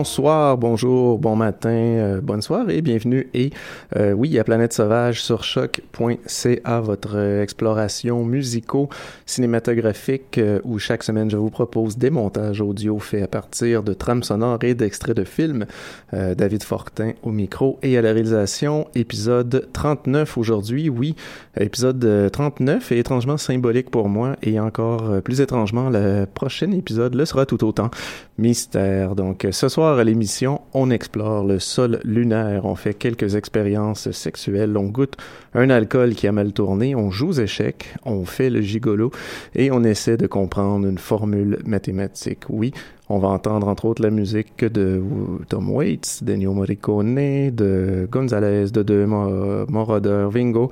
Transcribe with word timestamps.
Bonsoir, 0.00 0.56
bonjour, 0.56 1.18
bon 1.18 1.36
matin, 1.36 1.68
euh, 1.68 2.20
bonne 2.22 2.40
soirée, 2.40 2.80
bienvenue 2.80 3.28
et 3.34 3.50
euh, 3.96 4.12
oui 4.12 4.38
à 4.38 4.44
Planète 4.44 4.72
Sauvage 4.72 5.20
sur 5.22 5.42
choc.ca, 5.42 6.80
votre 6.80 7.16
euh, 7.16 7.42
exploration 7.42 8.24
musico-cinématographique 8.24 10.38
euh, 10.38 10.60
où 10.64 10.78
chaque 10.78 11.02
semaine 11.02 11.28
je 11.30 11.36
vous 11.36 11.50
propose 11.50 11.98
des 11.98 12.10
montages 12.10 12.60
audio 12.60 13.00
faits 13.00 13.24
à 13.24 13.26
partir 13.26 13.82
de 13.82 13.92
trames 13.92 14.22
sonores 14.22 14.62
et 14.62 14.74
d'extraits 14.74 15.16
de 15.16 15.24
films. 15.24 15.66
Euh, 16.14 16.36
David 16.36 16.62
Fortin 16.62 17.14
au 17.22 17.32
micro 17.32 17.80
et 17.82 17.98
à 17.98 18.02
la 18.02 18.12
réalisation, 18.12 18.86
épisode 18.94 19.68
39 19.72 20.38
aujourd'hui, 20.38 20.88
oui, 20.88 21.16
épisode 21.58 22.04
euh, 22.04 22.28
39 22.28 22.92
et 22.92 22.98
étrangement 22.98 23.38
symbolique 23.38 23.90
pour 23.90 24.08
moi 24.08 24.36
et 24.42 24.60
encore 24.60 25.20
plus 25.22 25.40
étrangement 25.40 25.90
le 25.90 26.26
prochain 26.32 26.70
épisode 26.70 27.14
le 27.14 27.24
sera 27.24 27.46
tout 27.46 27.64
autant 27.64 27.90
mystère. 28.38 29.16
Donc 29.16 29.48
ce 29.50 29.68
soir 29.68 29.98
à 29.98 30.04
l'émission, 30.04 30.60
on 30.74 30.90
explore 30.90 31.44
le 31.44 31.58
sol 31.58 31.98
lunaire, 32.04 32.64
on 32.64 32.76
fait 32.76 32.94
quelques 32.94 33.34
expériences 33.34 33.79
sexuelles, 33.94 34.76
on 34.76 34.84
goûte 34.84 35.16
un 35.54 35.70
alcool 35.70 36.14
qui 36.14 36.26
a 36.26 36.32
mal 36.32 36.52
tourné, 36.52 36.94
on 36.94 37.10
joue 37.10 37.28
aux 37.28 37.32
échecs, 37.32 37.94
on 38.04 38.24
fait 38.24 38.50
le 38.50 38.60
gigolo 38.60 39.10
et 39.54 39.70
on 39.70 39.82
essaie 39.84 40.16
de 40.16 40.26
comprendre 40.26 40.86
une 40.86 40.98
formule 40.98 41.58
mathématique. 41.64 42.44
Oui, 42.48 42.72
on 43.08 43.18
va 43.18 43.28
entendre 43.28 43.68
entre 43.68 43.86
autres 43.86 44.02
la 44.02 44.10
musique 44.10 44.64
de 44.64 45.02
Tom 45.48 45.70
Waits, 45.70 46.22
d'Ennio 46.22 46.52
Morricone, 46.52 47.50
de 47.50 48.08
Gonzalez, 48.10 48.70
de 48.70 48.82
De 48.82 49.04
Mo- 49.04 49.66
Moroder, 49.68 50.28
Vingo 50.30 50.70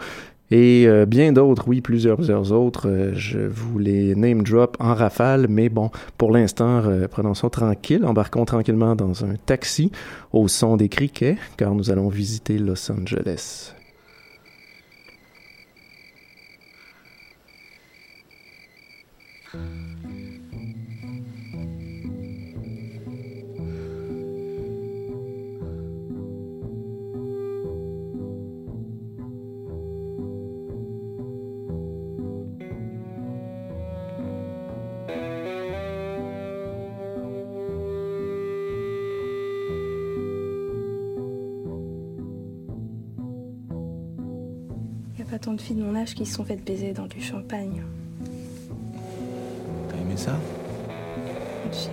et 0.50 0.86
euh, 0.86 1.04
bien 1.04 1.32
d'autres, 1.32 1.64
oui, 1.68 1.80
plusieurs, 1.80 2.16
plusieurs 2.16 2.52
autres. 2.52 2.88
Euh, 2.88 3.12
je 3.14 3.38
vous 3.38 3.78
les 3.78 4.14
name 4.14 4.42
drop 4.42 4.76
en 4.80 4.94
rafale, 4.94 5.46
mais 5.48 5.68
bon, 5.68 5.90
pour 6.16 6.32
l'instant, 6.32 6.82
euh, 6.86 7.06
prenons 7.08 7.34
ça 7.34 7.50
tranquille, 7.50 8.04
embarquons 8.04 8.44
tranquillement 8.44 8.96
dans 8.96 9.24
un 9.24 9.34
taxi 9.34 9.92
au 10.32 10.48
son 10.48 10.76
des 10.76 10.88
criquets, 10.88 11.36
car 11.56 11.74
nous 11.74 11.90
allons 11.90 12.08
visiter 12.08 12.58
Los 12.58 12.90
Angeles. 12.90 13.74
Qui 46.14 46.26
se 46.26 46.34
sont 46.34 46.44
faites 46.44 46.64
baiser 46.64 46.92
dans 46.92 47.06
du 47.06 47.20
champagne. 47.20 47.82
T'as 49.88 49.96
aimé 49.96 50.16
ça? 50.16 50.36
J'ai 51.72 51.90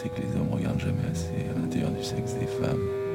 sais 0.00 0.08
que 0.08 0.22
les 0.22 0.34
hommes 0.36 0.48
regardent 0.50 0.80
jamais 0.80 1.04
assez 1.12 1.50
à 1.50 1.58
l'intérieur 1.58 1.90
du 1.90 2.02
sexe 2.02 2.32
des 2.34 2.46
femmes. 2.46 3.09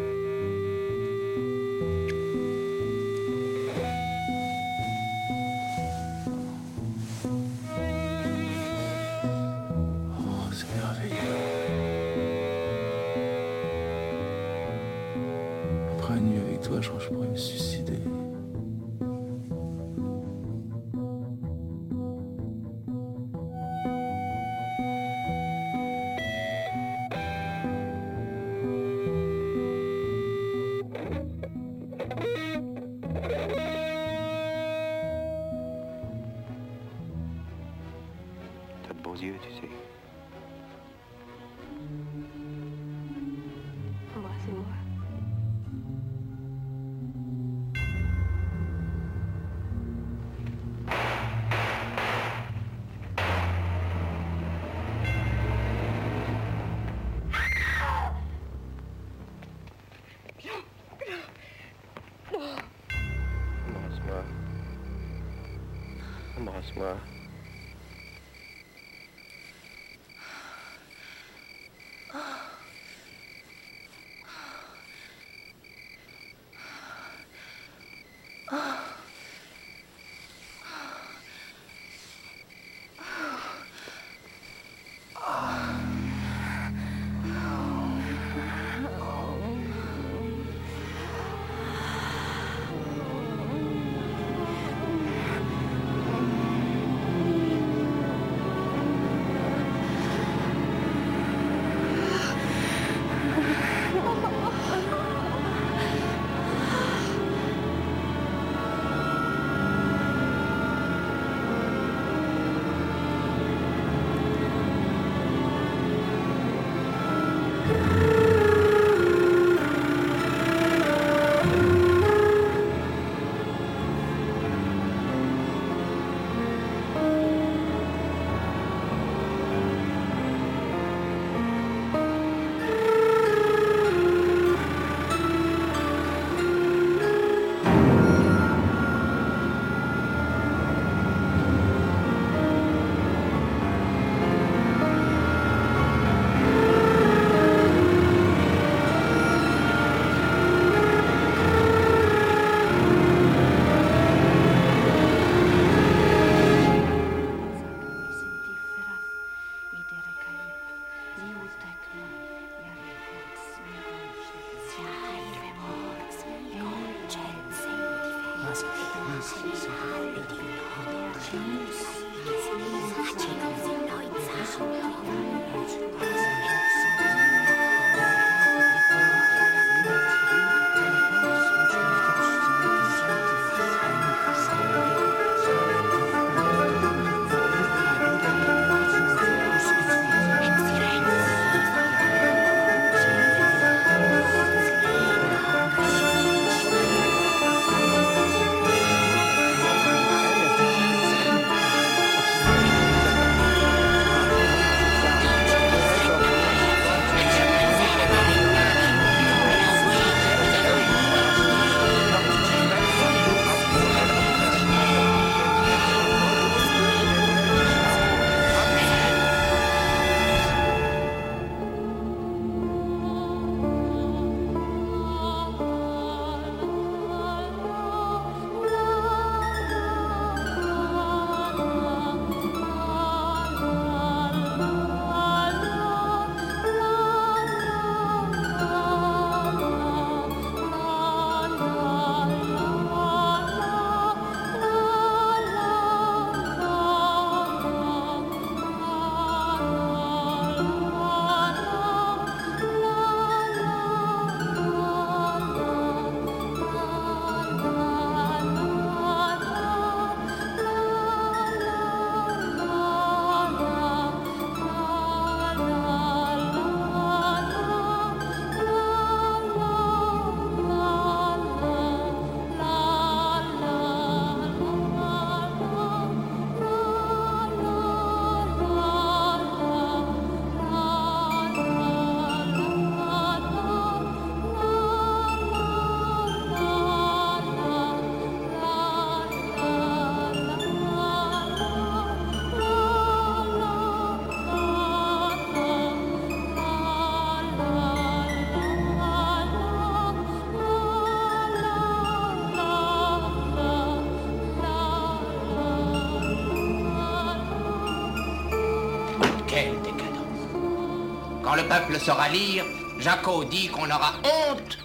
Peuple 311.68 312.00
saura 312.00 312.30
lire, 312.30 312.66
Jaco 313.00 313.44
dit 313.44 313.68
qu'on 313.68 313.86
aura 313.86 314.14
honte 314.24 314.78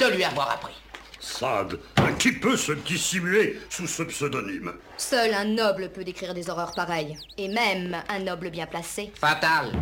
de 0.00 0.06
lui 0.14 0.24
avoir 0.24 0.50
appris. 0.50 0.74
Sade, 1.20 1.78
qui 2.18 2.32
peut 2.32 2.56
se 2.56 2.72
dissimuler 2.72 3.58
sous 3.70 3.86
ce 3.86 4.02
pseudonyme? 4.02 4.74
Seul 4.98 5.32
un 5.32 5.46
noble 5.46 5.88
peut 5.90 6.04
décrire 6.04 6.34
des 6.34 6.50
horreurs 6.50 6.74
pareilles. 6.74 7.16
Et 7.38 7.48
même 7.48 7.96
un 8.08 8.18
noble 8.18 8.50
bien 8.50 8.66
placé. 8.66 9.10
Fatal. 9.18 9.72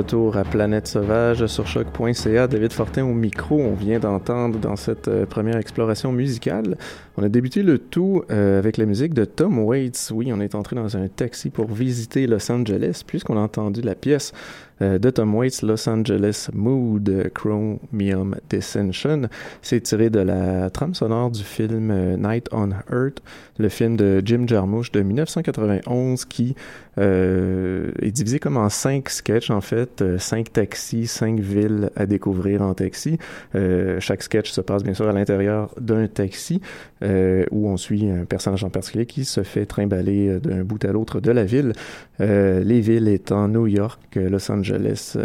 Retour 0.00 0.38
à 0.38 0.44
Planète 0.44 0.86
Sauvage 0.86 1.46
sur 1.46 1.66
choc.ca. 1.66 2.46
David 2.46 2.72
Fortin 2.72 3.04
au 3.04 3.12
micro. 3.12 3.60
On 3.60 3.74
vient 3.74 3.98
d'entendre 3.98 4.58
dans 4.58 4.74
cette 4.74 5.08
euh, 5.08 5.26
première 5.26 5.58
exploration 5.58 6.10
musicale. 6.10 6.78
On 7.18 7.22
a 7.22 7.28
débuté 7.28 7.62
le 7.62 7.78
tout 7.78 8.22
euh, 8.30 8.58
avec 8.58 8.78
la 8.78 8.86
musique 8.86 9.12
de 9.12 9.26
Tom 9.26 9.58
Waits. 9.58 10.10
Oui, 10.14 10.32
on 10.32 10.40
est 10.40 10.54
entré 10.54 10.74
dans 10.74 10.96
un 10.96 11.06
taxi 11.08 11.50
pour 11.50 11.70
visiter 11.70 12.26
Los 12.26 12.50
Angeles 12.50 13.02
puisqu'on 13.06 13.36
a 13.36 13.40
entendu 13.40 13.82
la 13.82 13.94
pièce 13.94 14.32
euh, 14.82 14.98
de 14.98 15.10
Tom 15.10 15.34
Waits, 15.34 15.62
Los 15.62 15.88
Angeles 15.88 16.48
Mood 16.52 17.30
Chromium 17.34 18.36
Descension. 18.48 19.22
C'est 19.62 19.80
tiré 19.80 20.10
de 20.10 20.20
la 20.20 20.70
trame 20.70 20.94
sonore 20.94 21.30
du 21.30 21.42
film 21.42 21.90
euh, 21.90 22.16
Night 22.16 22.48
on 22.52 22.70
Earth, 22.90 23.22
le 23.58 23.68
film 23.68 23.96
de 23.96 24.22
Jim 24.24 24.44
Jarmusch 24.46 24.90
de 24.92 25.02
1991 25.02 26.24
qui 26.24 26.54
euh, 26.98 27.90
est 28.02 28.10
divisé 28.10 28.38
comme 28.38 28.56
en 28.56 28.68
cinq 28.68 29.08
sketchs 29.08 29.50
en 29.50 29.60
fait, 29.60 30.02
euh, 30.02 30.18
cinq 30.18 30.52
taxis, 30.52 31.06
cinq 31.06 31.40
villes 31.40 31.90
à 31.96 32.06
découvrir 32.06 32.62
en 32.62 32.74
taxi. 32.74 33.18
Euh, 33.54 34.00
chaque 34.00 34.22
sketch 34.22 34.50
se 34.50 34.60
passe 34.60 34.82
bien 34.82 34.94
sûr 34.94 35.08
à 35.08 35.12
l'intérieur 35.12 35.74
d'un 35.80 36.06
taxi 36.06 36.60
euh, 37.02 37.46
où 37.50 37.68
on 37.68 37.78
suit 37.78 38.10
un 38.10 38.26
personnage 38.26 38.62
en 38.62 38.68
particulier 38.68 39.06
qui 39.06 39.24
se 39.24 39.42
fait 39.42 39.64
trimballer 39.64 40.28
euh, 40.28 40.38
d'un 40.38 40.64
bout 40.64 40.84
à 40.84 40.92
l'autre 40.92 41.20
de 41.20 41.30
la 41.30 41.44
ville. 41.44 41.72
Euh, 42.20 42.62
les 42.62 42.80
villes 42.80 43.08
étant 43.08 43.48
New 43.48 43.66
York, 43.66 44.00
Los 44.16 44.50
Angeles, 44.52 44.69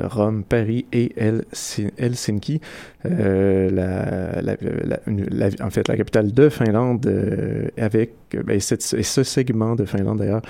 Rome, 0.03 0.43
Paris 0.43 0.85
et 0.91 1.13
Helsi- 1.17 1.91
Helsinki. 1.97 2.61
Euh, 3.05 3.69
la, 3.71 5.65
en 5.65 5.69
fait, 5.69 5.87
la 5.87 5.97
capitale 5.97 6.31
de 6.33 6.49
Finlande 6.49 7.05
euh, 7.05 7.67
avec 7.77 8.13
ben, 8.45 8.55
et 8.57 8.59
ce 8.59 9.23
segment 9.23 9.75
de 9.75 9.85
Finlande 9.85 10.19
d'ailleurs 10.19 10.41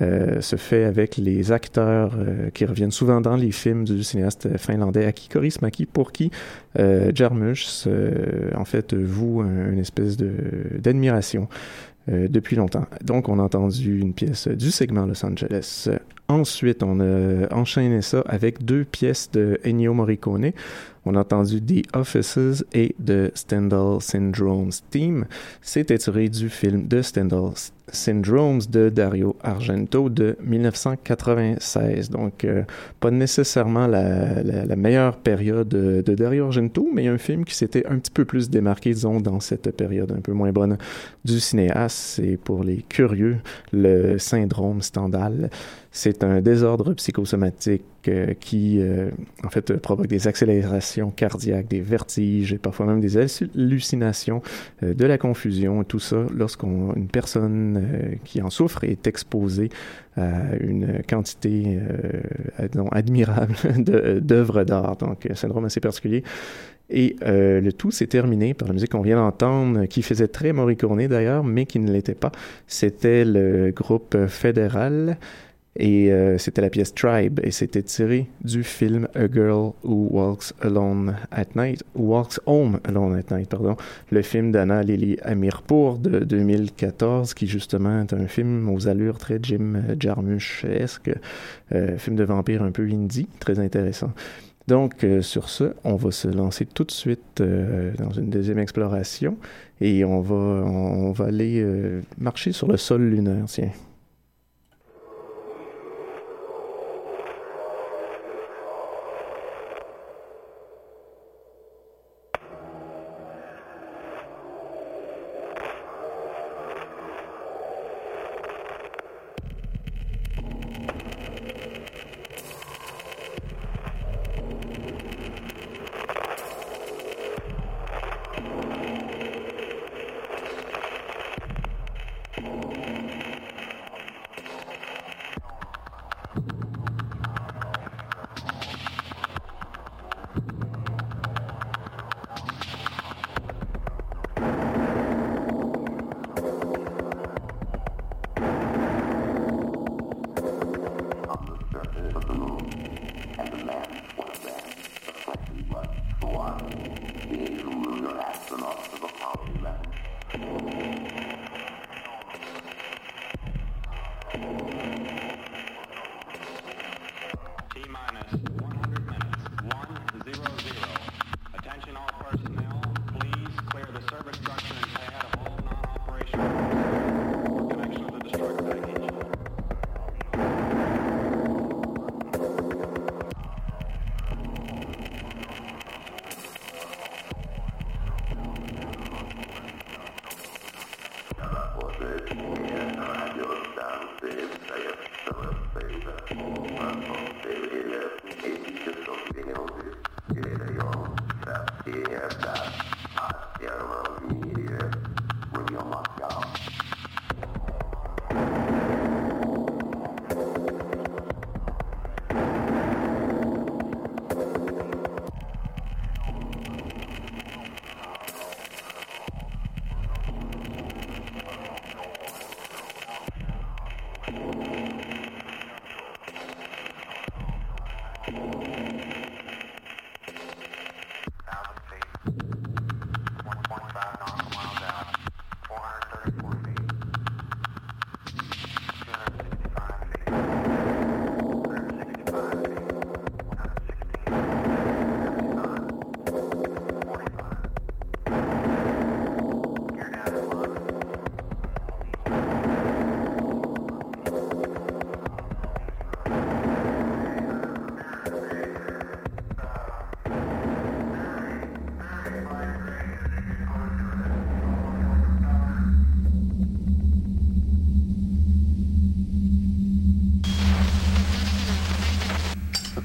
euh, 0.00 0.40
se 0.40 0.56
fait 0.56 0.84
avec 0.84 1.16
les 1.16 1.52
acteurs 1.52 2.16
qui 2.54 2.64
reviennent 2.64 2.90
souvent 2.90 3.20
dans 3.20 3.36
les 3.36 3.50
films 3.52 3.84
du 3.84 4.02
cinéaste 4.02 4.56
finlandais 4.58 5.04
Aki 5.06 5.28
Kaurismäki 5.28 5.86
pour 5.86 6.12
qui 6.12 6.30
Jarmusch 7.14 7.86
en 8.54 8.64
fait 8.64 8.94
voue 8.94 9.40
un- 9.42 9.70
une 9.72 9.78
espèce 9.78 10.16
d'admiration 10.16 11.48
depuis 12.08 12.56
longtemps. 12.56 12.86
Donc 13.04 13.28
on 13.28 13.38
a 13.38 13.42
entendu 13.42 13.98
une 14.00 14.12
pièce 14.12 14.48
du 14.48 14.70
segment 14.70 15.06
Los 15.06 15.24
Angeles. 15.24 15.88
Ensuite, 16.32 16.82
on 16.82 16.98
a 17.00 17.54
enchaîné 17.54 18.00
ça 18.00 18.22
avec 18.24 18.64
deux 18.64 18.84
pièces 18.84 19.30
de 19.32 19.60
Ennio 19.66 19.92
Morricone. 19.92 20.52
On 21.04 21.16
a 21.16 21.20
entendu 21.20 21.60
The 21.60 21.84
Offices 21.96 22.64
et 22.72 22.94
de 22.98 23.30
Stendhal 23.34 24.00
Syndrome's 24.00 24.82
Theme. 24.90 25.26
C'était 25.60 25.98
tiré 25.98 26.28
du 26.28 26.48
film 26.48 26.86
de 26.86 27.02
Stendhal 27.02 27.52
Syndromes 27.88 28.60
de 28.70 28.88
Dario 28.88 29.36
Argento 29.42 30.08
de 30.08 30.36
1996. 30.42 32.10
Donc, 32.10 32.44
euh, 32.44 32.62
pas 33.00 33.10
nécessairement 33.10 33.86
la, 33.86 34.76
meilleure 34.76 35.16
période 35.16 35.68
de, 35.68 36.02
de 36.02 36.14
Dario 36.14 36.46
Argento, 36.46 36.88
mais 36.92 37.08
un 37.08 37.18
film 37.18 37.44
qui 37.44 37.54
s'était 37.54 37.86
un 37.86 37.98
petit 37.98 38.12
peu 38.12 38.24
plus 38.24 38.48
démarqué, 38.48 38.94
disons, 38.94 39.20
dans 39.20 39.40
cette 39.40 39.76
période 39.76 40.12
un 40.12 40.20
peu 40.20 40.32
moins 40.32 40.52
bonne 40.52 40.78
du 41.24 41.40
cinéaste. 41.40 41.96
C'est 41.96 42.38
pour 42.42 42.62
les 42.62 42.82
curieux, 42.88 43.38
le 43.72 44.18
syndrome 44.18 44.82
Stendhal. 44.82 45.50
C'est 45.90 46.24
un 46.24 46.40
désordre 46.40 46.94
psychosomatique 46.94 47.84
euh, 48.08 48.34
qui, 48.38 48.78
euh, 48.80 49.10
en 49.44 49.50
fait, 49.50 49.70
euh, 49.70 49.78
provoque 49.78 50.06
des 50.06 50.28
accélérations 50.28 51.10
cardiaques, 51.10 51.68
des 51.68 51.80
vertiges 51.80 52.52
et 52.52 52.58
parfois 52.58 52.86
même 52.86 53.00
des 53.00 53.16
hallucinations, 53.16 54.42
euh, 54.82 54.94
de 54.94 55.04
la 55.04 55.18
confusion, 55.18 55.84
tout 55.84 55.98
ça 55.98 56.24
lorsqu'on 56.34 56.92
une 56.94 57.08
personne 57.08 57.76
euh, 57.76 58.14
qui 58.24 58.42
en 58.42 58.50
souffre 58.50 58.84
est 58.84 59.06
exposée 59.06 59.70
à 60.16 60.56
une 60.60 61.02
quantité 61.08 61.78
euh, 61.78 62.68
disons, 62.68 62.88
admirable 62.88 63.54
d'œuvres 64.20 64.64
d'art. 64.64 64.96
Donc, 64.96 65.26
un 65.30 65.34
syndrome 65.34 65.64
assez 65.64 65.80
particulier. 65.80 66.22
Et 66.90 67.16
euh, 67.22 67.60
le 67.60 67.72
tout 67.72 67.90
s'est 67.90 68.06
terminé 68.06 68.52
par 68.52 68.68
la 68.68 68.74
musique 68.74 68.90
qu'on 68.90 69.00
vient 69.00 69.16
d'entendre, 69.16 69.86
qui 69.86 70.02
faisait 70.02 70.28
très 70.28 70.52
Morricone 70.52 71.06
d'ailleurs, 71.06 71.42
mais 71.42 71.64
qui 71.64 71.78
ne 71.78 71.90
l'était 71.90 72.14
pas. 72.14 72.32
C'était 72.66 73.24
le 73.24 73.72
groupe 73.74 74.26
fédéral 74.26 75.16
et 75.76 76.12
euh, 76.12 76.36
c'était 76.36 76.60
la 76.60 76.70
pièce 76.70 76.94
Tribe 76.94 77.40
et 77.42 77.50
c'était 77.50 77.82
tiré 77.82 78.28
du 78.44 78.62
film 78.62 79.08
A 79.14 79.26
Girl 79.30 79.72
Who 79.84 80.08
Walks 80.10 80.52
Alone 80.60 81.16
at 81.30 81.46
Night, 81.54 81.82
Walks 81.94 82.40
Home 82.46 82.78
Alone 82.84 83.16
at 83.16 83.34
Night, 83.34 83.48
pardon, 83.48 83.76
le 84.10 84.22
film 84.22 84.52
d'Anna 84.52 84.82
Lily 84.82 85.16
Amirpour 85.22 85.98
de 85.98 86.20
2014 86.20 87.32
qui 87.32 87.46
justement 87.46 88.02
est 88.02 88.12
un 88.12 88.26
film 88.26 88.68
aux 88.68 88.86
allures 88.86 89.18
très 89.18 89.38
Jim 89.42 89.82
Jarmusch-esque, 89.98 91.10
euh, 91.72 91.96
film 91.96 92.16
de 92.16 92.24
vampire 92.24 92.62
un 92.62 92.70
peu 92.70 92.82
indie, 92.82 93.28
très 93.40 93.58
intéressant. 93.58 94.12
Donc, 94.68 95.02
euh, 95.02 95.22
sur 95.22 95.48
ce, 95.48 95.72
on 95.82 95.96
va 95.96 96.12
se 96.12 96.28
lancer 96.28 96.66
tout 96.66 96.84
de 96.84 96.92
suite 96.92 97.42
dans 97.42 98.10
une 98.10 98.30
deuxième 98.30 98.58
exploration 98.58 99.36
et 99.80 100.04
on 100.04 100.20
va, 100.20 100.34
on, 100.34 101.12
va 101.12 101.24
aller 101.24 101.66
marcher 102.18 102.52
sur 102.52 102.68
le 102.68 102.76
sol 102.76 103.02
lunaire, 103.02 103.46
tiens. 103.46 103.70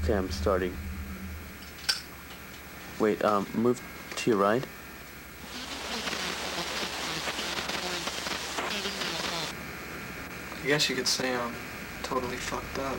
Okay, 0.08 0.16
I'm 0.16 0.30
starting. 0.30 0.74
Wait, 2.98 3.22
um, 3.22 3.46
move 3.52 3.78
to 4.16 4.30
your 4.30 4.38
right. 4.38 4.64
I 10.62 10.66
guess 10.66 10.88
you 10.88 10.96
could 10.96 11.06
say 11.06 11.36
I'm 11.36 11.52
totally 12.02 12.36
fucked 12.36 12.78
up. 12.78 12.96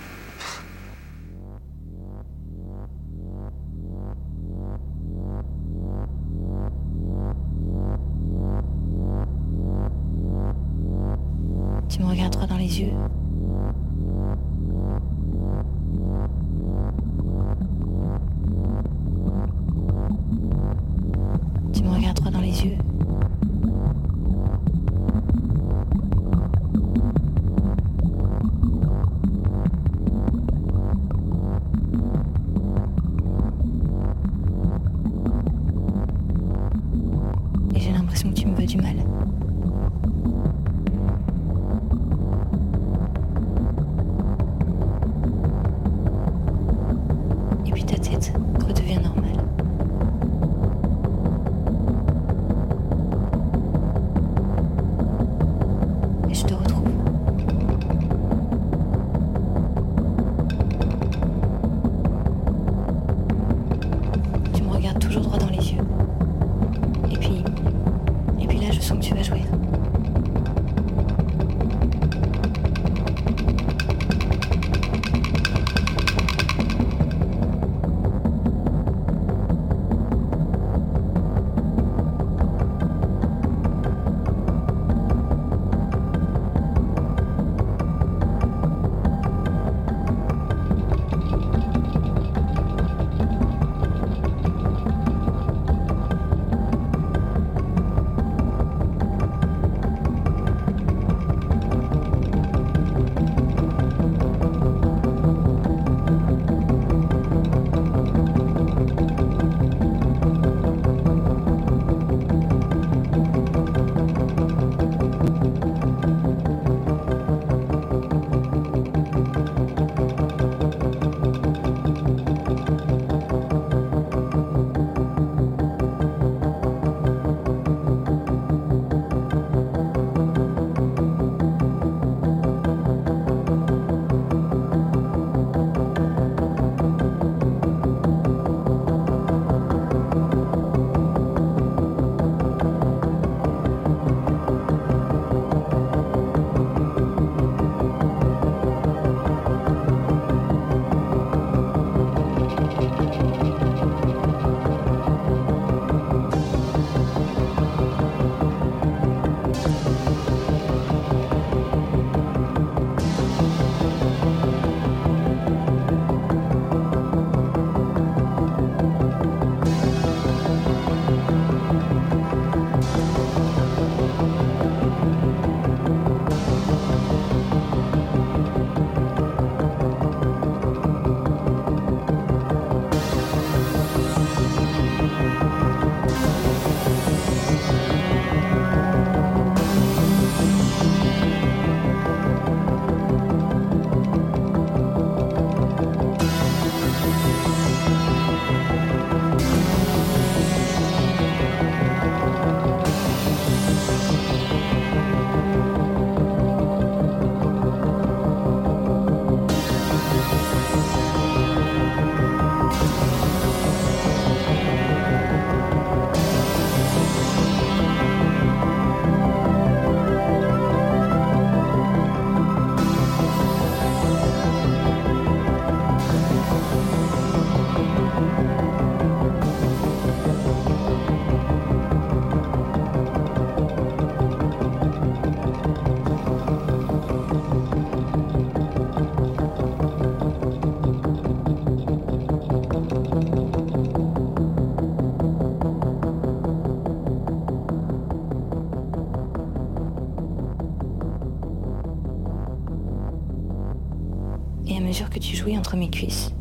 Mes 255.78 255.90
cuisses, 255.90 256.32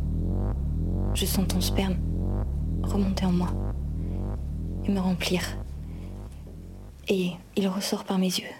je 1.13 1.25
sens 1.25 1.47
ton 1.47 1.61
sperme 1.61 1.95
remonter 2.83 3.25
en 3.25 3.31
moi 3.31 3.49
et 4.85 4.91
me 4.91 4.99
remplir. 4.99 5.41
Et 7.07 7.31
il 7.55 7.67
ressort 7.67 8.03
par 8.03 8.17
mes 8.17 8.27
yeux. 8.27 8.58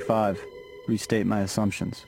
45. 0.00 0.46
Restate 0.88 1.26
my 1.26 1.40
assumptions. 1.40 2.06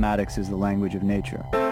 mathematics 0.00 0.38
is 0.38 0.48
the 0.48 0.56
language 0.56 0.94
of 0.94 1.02
nature. 1.02 1.69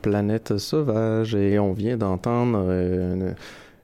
Planète 0.00 0.58
Sauvage 0.58 1.34
et 1.34 1.58
on 1.58 1.72
vient 1.72 1.96
d'entendre 1.96 2.64
euh, 2.68 3.32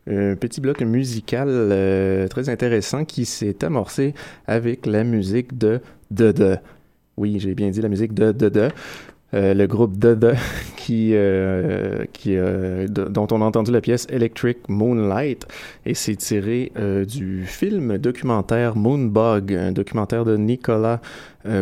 un, 0.09 0.37
petit 0.37 0.61
bloc 0.61 0.81
musical 0.81 1.49
euh, 1.49 2.29
très 2.29 2.49
intéressant 2.49 3.05
qui 3.05 3.25
s'est 3.25 3.65
amorcé 3.65 4.15
avec 4.47 4.87
la 4.87 5.05
musique 5.05 5.59
de 5.59 5.81
De 6.11 6.33
De. 6.33 6.57
Oui, 7.17 7.39
j'ai 7.41 7.55
bien 7.55 7.71
dit 7.71 7.81
la 7.81 7.89
musique 7.89 8.15
de 8.15 8.33
De 8.33 8.49
De. 8.49 8.69
Euh, 9.35 9.55
le 9.55 9.67
groupe 9.67 9.99
De 9.99 10.35
qui, 10.77 11.11
euh, 11.15 12.05
qui 12.13 12.37
dont 12.89 13.27
on 13.33 13.43
a 13.43 13.45
entendu 13.45 13.73
la 13.73 13.81
pièce 13.81 14.07
Electric 14.09 14.69
Moonlight 14.69 15.47
et 15.85 15.95
c'est 15.95 16.17
tiré 16.17 16.73
du 17.09 17.45
film 17.45 17.99
documentaire 17.99 18.77
Moonbug, 18.77 19.53
un 19.53 19.73
documentaire 19.73 20.25
de 20.25 20.37
Nicolas 20.37 21.01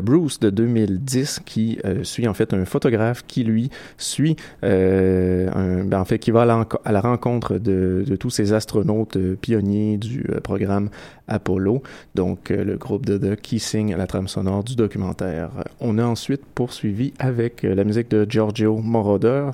Bruce 0.00 0.40
de 0.40 0.50
2010 0.50 1.40
qui 1.44 1.78
euh, 1.84 2.04
suit 2.04 2.28
en 2.28 2.34
fait 2.34 2.52
un 2.54 2.64
photographe 2.64 3.24
qui 3.26 3.44
lui 3.44 3.70
suit 3.98 4.36
euh, 4.62 5.48
un, 5.54 5.84
ben, 5.84 6.00
en 6.00 6.04
fait 6.04 6.18
qui 6.18 6.30
va 6.30 6.42
à 6.42 6.92
la, 6.92 7.00
rencontre 7.00 7.58
de, 7.58 8.04
tous 8.18 8.30
ces 8.30 8.52
astronautes 8.52 9.16
euh, 9.16 9.36
pionniers 9.40 9.96
du 9.96 10.26
euh, 10.30 10.40
programme 10.40 10.90
Apollo. 11.28 11.82
Donc 12.14 12.50
euh, 12.50 12.64
le 12.64 12.76
groupe 12.76 13.06
de 13.06 13.18
The 13.18 13.40
qui 13.40 13.58
signe 13.58 13.96
la 13.96 14.06
trame 14.06 14.28
sonore 14.28 14.64
du 14.64 14.76
documentaire. 14.76 15.50
On 15.80 15.98
a 15.98 16.04
ensuite 16.04 16.42
poursuivi 16.54 17.12
avec 17.18 17.64
euh, 17.64 17.74
la 17.74 17.84
musique 17.84 18.10
de 18.10 18.26
Giorgio 18.28 18.78
Moroder 18.78 19.50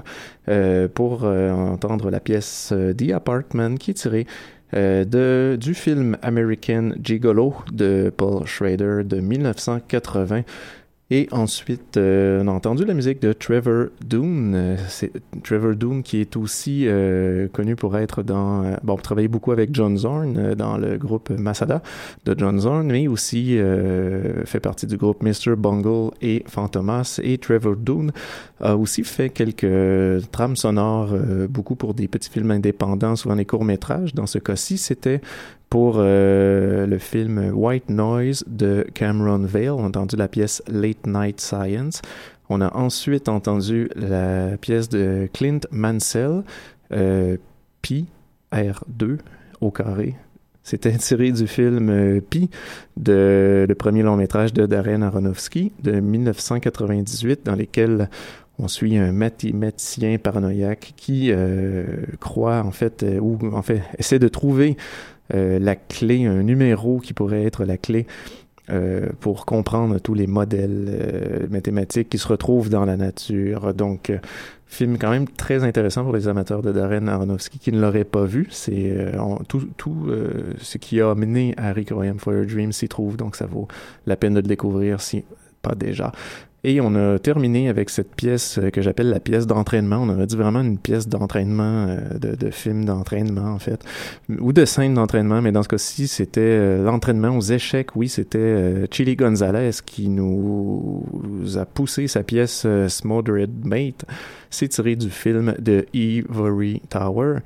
euh, 0.48 0.88
pour 0.88 1.24
euh, 1.24 1.50
entendre 1.50 2.10
la 2.10 2.18
pièce 2.18 2.70
euh, 2.72 2.92
The 2.92 3.12
Apartment 3.12 3.76
qui 3.76 3.92
est 3.92 3.94
tirée 3.94 4.26
euh, 4.74 5.04
de, 5.04 5.56
du 5.56 5.74
film 5.74 6.16
American 6.22 6.90
Gigolo 7.02 7.54
de 7.72 8.12
Paul 8.16 8.46
Schrader 8.46 9.02
de 9.04 9.20
1980. 9.20 10.42
Et 11.12 11.26
ensuite, 11.32 11.96
euh, 11.96 12.40
on 12.44 12.46
a 12.46 12.52
entendu 12.52 12.84
la 12.84 12.94
musique 12.94 13.20
de 13.20 13.32
Trevor 13.32 13.86
Doone. 14.06 14.54
Euh, 14.54 14.76
C'est 14.88 15.10
Trevor 15.42 15.74
Doone 15.74 16.04
qui 16.04 16.20
est 16.20 16.36
aussi 16.36 16.84
euh, 16.86 17.48
connu 17.48 17.74
pour 17.74 17.96
être 17.98 18.22
dans... 18.22 18.76
bon, 18.84 18.94
travailler 18.94 19.26
beaucoup 19.26 19.50
avec 19.50 19.74
John 19.74 19.96
Zorn 19.96 20.54
dans 20.54 20.78
le 20.78 20.98
groupe 20.98 21.30
Masada 21.30 21.82
de 22.24 22.36
John 22.38 22.60
Zorn, 22.60 22.86
mais 22.86 23.08
aussi 23.08 23.58
fait 24.44 24.60
partie 24.60 24.86
du 24.86 24.96
groupe 24.96 25.22
Mr. 25.22 25.56
Bungle 25.56 26.12
et 26.22 26.44
Fantomas. 26.46 27.18
Et 27.22 27.38
Trevor 27.38 27.74
Doone 27.76 28.12
a 28.60 28.76
aussi 28.76 29.02
fait 29.02 29.30
quelques 29.30 30.30
trames 30.30 30.56
sonores, 30.56 31.14
beaucoup 31.48 31.74
pour 31.74 31.94
des 31.94 32.06
petits 32.06 32.30
films 32.30 32.52
indépendants, 32.52 33.16
souvent 33.16 33.36
des 33.36 33.44
courts-métrages. 33.44 34.14
Dans 34.14 34.26
ce 34.26 34.38
cas-ci, 34.38 34.78
c'était 34.78 35.20
pour 35.70 35.94
euh, 35.98 36.84
le 36.86 36.98
film 36.98 37.52
White 37.54 37.88
Noise 37.88 38.44
de 38.48 38.84
Cameron 38.92 39.38
Vale. 39.38 39.70
On 39.70 39.84
a 39.84 39.88
entendu 39.88 40.16
la 40.16 40.26
pièce 40.26 40.62
Late 40.66 41.06
Night 41.06 41.40
Science. 41.40 42.02
On 42.48 42.60
a 42.60 42.76
ensuite 42.76 43.28
entendu 43.28 43.88
la 43.94 44.56
pièce 44.60 44.88
de 44.88 45.28
Clint 45.32 45.60
Mansell, 45.70 46.42
euh, 46.92 47.36
Pi 47.80 48.06
R2 48.52 49.18
au 49.60 49.70
carré. 49.70 50.16
C'était 50.64 50.96
tiré 50.98 51.30
du 51.30 51.46
film 51.46 51.88
euh, 51.88 52.20
Pi, 52.20 52.50
de, 52.96 53.64
le 53.68 53.74
premier 53.76 54.02
long 54.02 54.16
métrage 54.16 54.52
de 54.52 54.66
Darren 54.66 55.02
Aronofsky 55.02 55.70
de 55.82 56.00
1998, 56.00 57.46
dans 57.46 57.54
lequel 57.54 58.10
on 58.58 58.66
suit 58.66 58.98
un 58.98 59.12
mathématicien 59.12 60.18
paranoïaque 60.18 60.94
qui 60.96 61.32
croit 62.18 62.62
en 62.62 62.72
fait, 62.72 63.06
ou 63.18 63.38
en 63.54 63.62
fait 63.62 63.82
essaie 63.96 64.18
de 64.18 64.28
trouver 64.28 64.76
la 65.32 65.76
clé, 65.76 66.26
un 66.26 66.42
numéro 66.42 66.98
qui 66.98 67.12
pourrait 67.12 67.44
être 67.44 67.64
la 67.64 67.76
clé 67.76 68.06
euh, 68.70 69.08
pour 69.20 69.46
comprendre 69.46 69.98
tous 69.98 70.14
les 70.14 70.26
modèles 70.26 70.86
euh, 70.88 71.46
mathématiques 71.50 72.08
qui 72.08 72.18
se 72.18 72.28
retrouvent 72.28 72.70
dans 72.70 72.84
la 72.84 72.96
nature. 72.96 73.74
Donc, 73.74 74.10
euh, 74.10 74.18
film 74.66 74.96
quand 74.98 75.10
même 75.10 75.26
très 75.26 75.64
intéressant 75.64 76.04
pour 76.04 76.12
les 76.12 76.28
amateurs 76.28 76.62
de 76.62 76.70
Darren 76.70 77.08
Aronofsky 77.08 77.58
qui 77.58 77.72
ne 77.72 77.80
l'auraient 77.80 78.04
pas 78.04 78.24
vu. 78.24 78.46
C'est 78.50 78.92
euh, 78.92 79.12
tout, 79.48 79.68
tout 79.76 80.06
euh, 80.08 80.54
ce 80.60 80.78
qui 80.78 81.00
a 81.00 81.14
mené 81.16 81.54
à 81.56 81.72
Requiem 81.72 82.18
for 82.18 82.34
a 82.34 82.44
Dream 82.44 82.70
s'y 82.70 82.88
trouve, 82.88 83.16
donc 83.16 83.34
ça 83.34 83.46
vaut 83.46 83.66
la 84.06 84.16
peine 84.16 84.34
de 84.34 84.40
le 84.40 84.46
découvrir 84.46 85.00
si 85.00 85.24
pas 85.62 85.74
déjà. 85.74 86.12
Et 86.62 86.80
on 86.80 86.94
a 86.94 87.18
terminé 87.18 87.70
avec 87.70 87.88
cette 87.88 88.14
pièce 88.14 88.58
euh, 88.58 88.68
que 88.68 88.82
j'appelle 88.82 89.08
la 89.08 89.20
pièce 89.20 89.46
d'entraînement. 89.46 89.98
On 90.02 90.10
aurait 90.10 90.26
dit 90.26 90.36
vraiment 90.36 90.60
une 90.60 90.76
pièce 90.76 91.08
d'entraînement, 91.08 91.86
euh, 91.88 92.18
de, 92.18 92.34
de 92.34 92.50
film 92.50 92.84
d'entraînement 92.84 93.52
en 93.52 93.58
fait, 93.58 93.82
ou 94.28 94.52
de 94.52 94.66
scène 94.66 94.94
d'entraînement, 94.94 95.40
mais 95.40 95.52
dans 95.52 95.62
ce 95.62 95.68
cas-ci, 95.68 96.06
c'était 96.06 96.40
euh, 96.40 96.84
l'entraînement 96.84 97.36
aux 97.36 97.40
échecs. 97.40 97.96
Oui, 97.96 98.08
c'était 98.08 98.86
Chili 98.90 99.16
Gonzalez 99.16 99.70
qui 99.84 100.08
nous 100.08 101.02
a 101.56 101.64
poussé 101.64 102.08
sa 102.08 102.22
pièce 102.22 102.66
Smothered 102.88 103.64
Mate. 103.64 104.04
C'est 104.50 104.68
tiré 104.68 104.96
du 104.96 105.10
film 105.10 105.54
de 105.58 105.86
Ivory 105.94 106.82
Tower. 106.90 107.38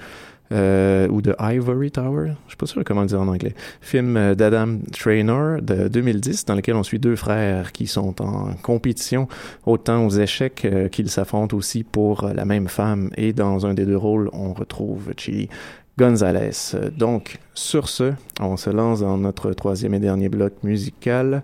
Euh, 0.52 1.08
ou 1.08 1.22
de 1.22 1.34
Ivory 1.40 1.90
Tower, 1.90 2.32
je 2.44 2.50
suis 2.50 2.56
pas 2.56 2.66
sûr 2.66 2.82
comment 2.84 3.00
le 3.00 3.06
dire 3.06 3.20
en 3.20 3.28
anglais. 3.28 3.54
Film 3.80 4.16
euh, 4.16 4.34
d'Adam 4.34 4.78
Traynor 4.92 5.62
de 5.62 5.88
2010 5.88 6.44
dans 6.44 6.54
lequel 6.54 6.74
on 6.76 6.82
suit 6.82 6.98
deux 6.98 7.16
frères 7.16 7.72
qui 7.72 7.86
sont 7.86 8.20
en 8.20 8.52
compétition 8.62 9.26
autant 9.64 10.04
aux 10.06 10.10
échecs 10.10 10.66
euh, 10.66 10.88
qu'ils 10.88 11.08
s'affrontent 11.08 11.56
aussi 11.56 11.82
pour 11.82 12.28
la 12.34 12.44
même 12.44 12.68
femme 12.68 13.10
et 13.16 13.32
dans 13.32 13.64
un 13.64 13.72
des 13.72 13.86
deux 13.86 13.96
rôles 13.96 14.28
on 14.34 14.52
retrouve 14.52 15.12
Chili 15.16 15.48
Gonzalez. 15.96 16.76
Donc 16.96 17.38
sur 17.54 17.88
ce, 17.88 18.12
on 18.38 18.56
se 18.56 18.68
lance 18.68 19.00
dans 19.00 19.16
notre 19.16 19.52
troisième 19.52 19.94
et 19.94 20.00
dernier 20.00 20.28
bloc 20.28 20.52
musical 20.62 21.42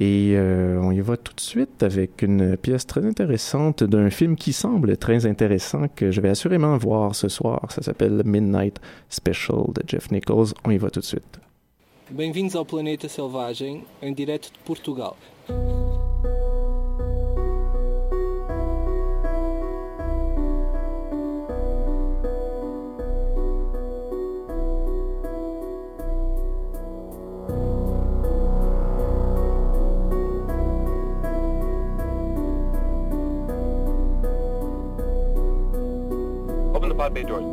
et 0.00 0.34
euh, 0.36 0.80
on 0.80 0.92
y 0.92 1.00
va 1.00 1.16
tout 1.16 1.34
de 1.34 1.40
suite 1.40 1.82
avec 1.82 2.22
une 2.22 2.56
pièce 2.56 2.86
très 2.86 3.04
intéressante 3.04 3.82
d'un 3.82 4.10
film 4.10 4.36
qui 4.36 4.52
semble 4.52 4.96
très 4.96 5.26
intéressant 5.26 5.88
que 5.88 6.12
je 6.12 6.20
vais 6.20 6.28
assurément 6.28 6.76
voir 6.76 7.16
ce 7.16 7.28
soir. 7.28 7.60
Ça 7.72 7.82
s'appelle 7.82 8.22
Midnight 8.24 8.80
Special 9.10 9.64
de 9.74 9.82
Jeff 9.88 10.12
Nichols. 10.12 10.54
On 10.64 10.70
y 10.70 10.78
va 10.78 10.90
tout 10.90 11.00
de 11.00 11.04
suite. 11.04 11.40
Bem-vindos 12.10 12.54
ao 12.54 12.64
Planeta 12.64 13.08
Selvagem, 13.08 13.82
em 14.00 14.14
direto 14.14 14.50
de 14.50 14.58
Portugal. 14.64 15.14
Open 37.08 37.26
the 37.26 37.47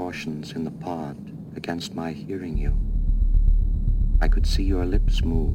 precautions 0.00 0.52
in 0.52 0.64
the 0.64 0.70
pod 0.70 1.14
against 1.56 1.94
my 1.94 2.10
hearing 2.10 2.56
you. 2.56 2.74
I 4.22 4.28
could 4.28 4.46
see 4.46 4.62
your 4.62 4.86
lips 4.86 5.22
move. 5.22 5.54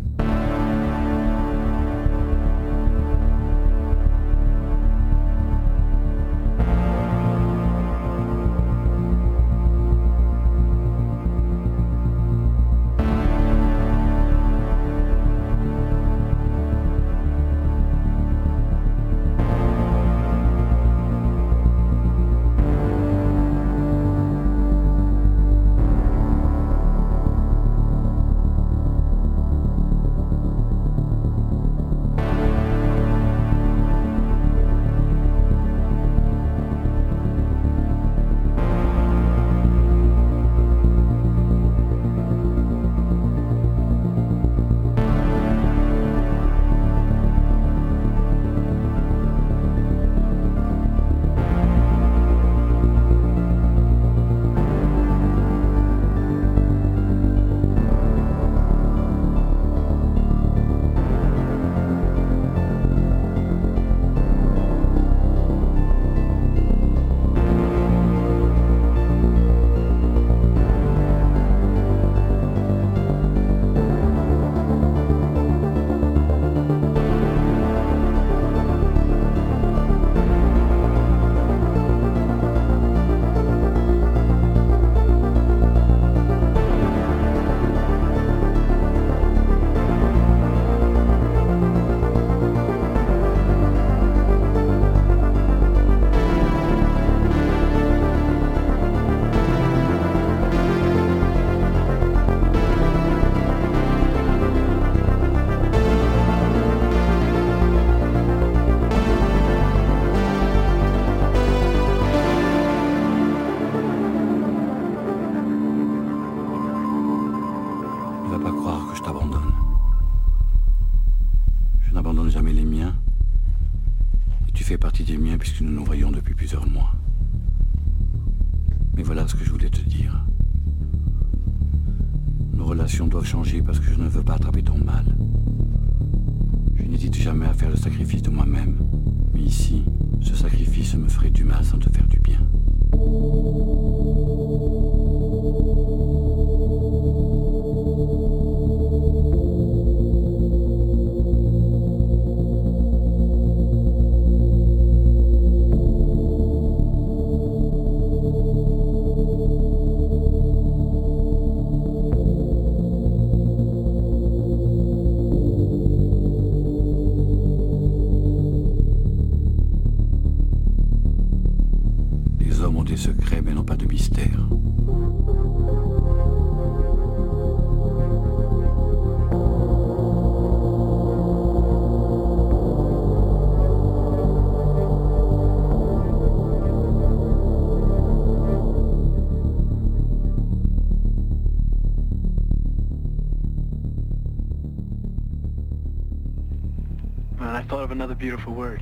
another 197.96 198.14
beautiful 198.14 198.54
word. 198.54 198.82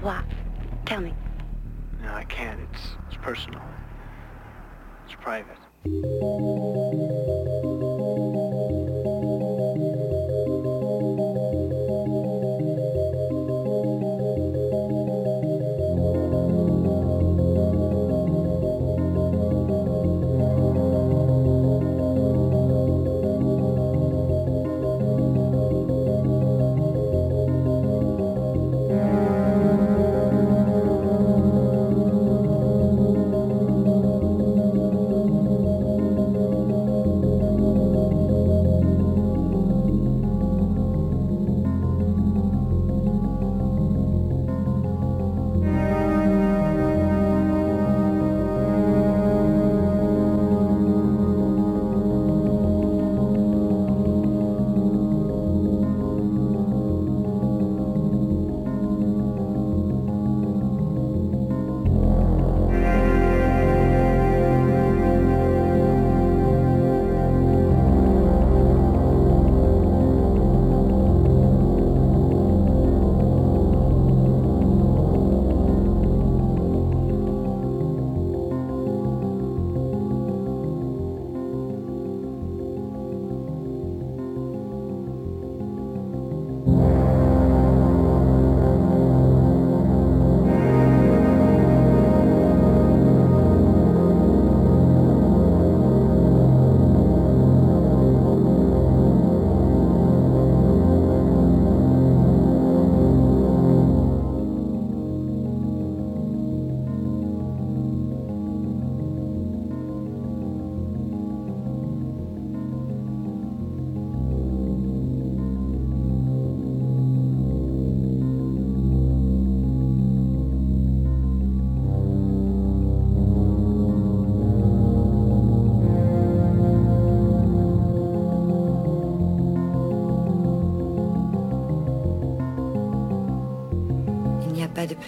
What? 0.00 0.24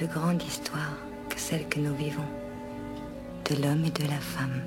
Grande 0.06 0.42
histoire 0.42 0.96
que 1.28 1.38
celle 1.38 1.68
que 1.68 1.80
nous 1.80 1.94
vivons, 1.94 2.28
de 3.50 3.62
l'homme 3.62 3.84
et 3.84 3.90
de 3.90 4.04
la 4.04 4.20
femme. 4.20 4.62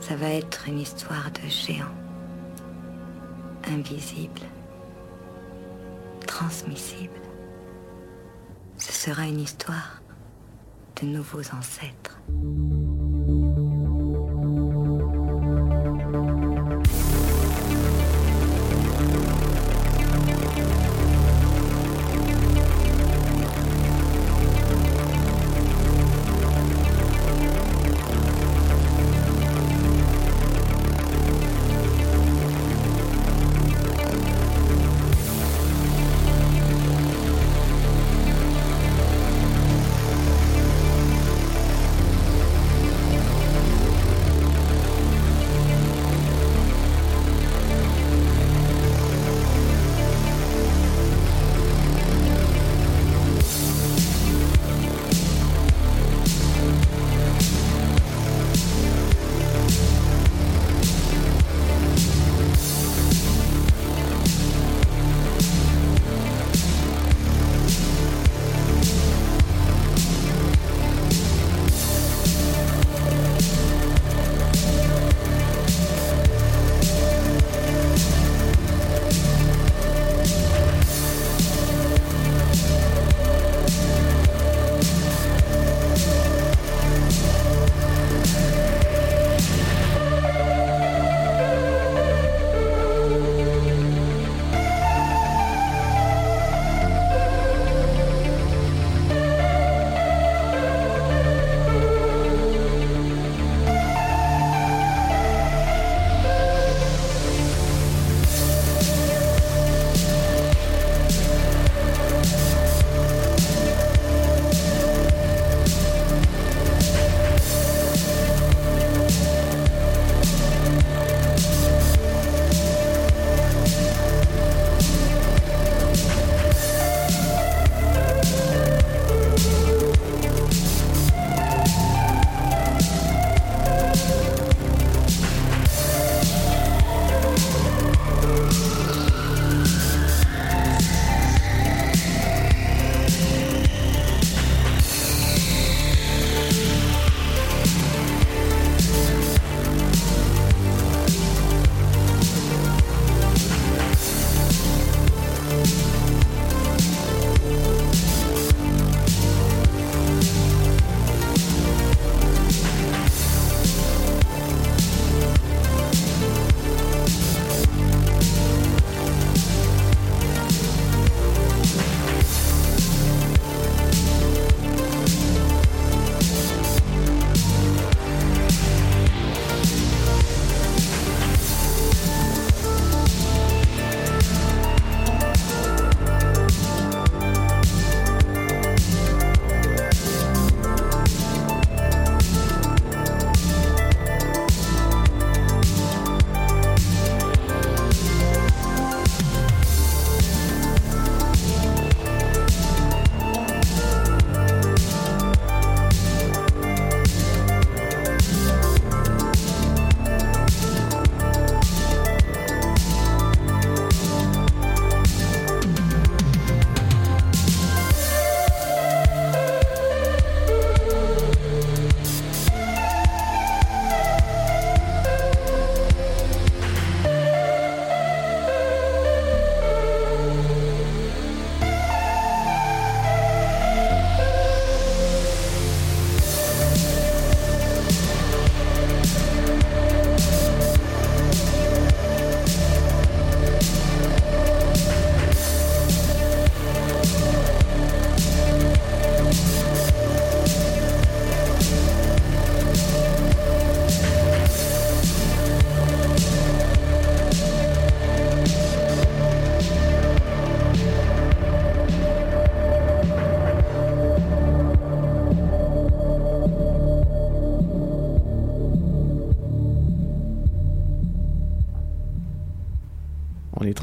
Ça 0.00 0.16
va 0.16 0.28
être 0.28 0.68
une 0.68 0.78
histoire 0.78 1.30
de 1.32 1.48
géant, 1.48 1.94
invisible, 3.68 4.42
transmissible. 6.26 7.20
Ce 8.76 8.92
sera 8.92 9.26
une 9.26 9.40
histoire 9.40 10.00
de 11.00 11.06
nouveaux 11.06 11.54
ancêtres. 11.54 12.18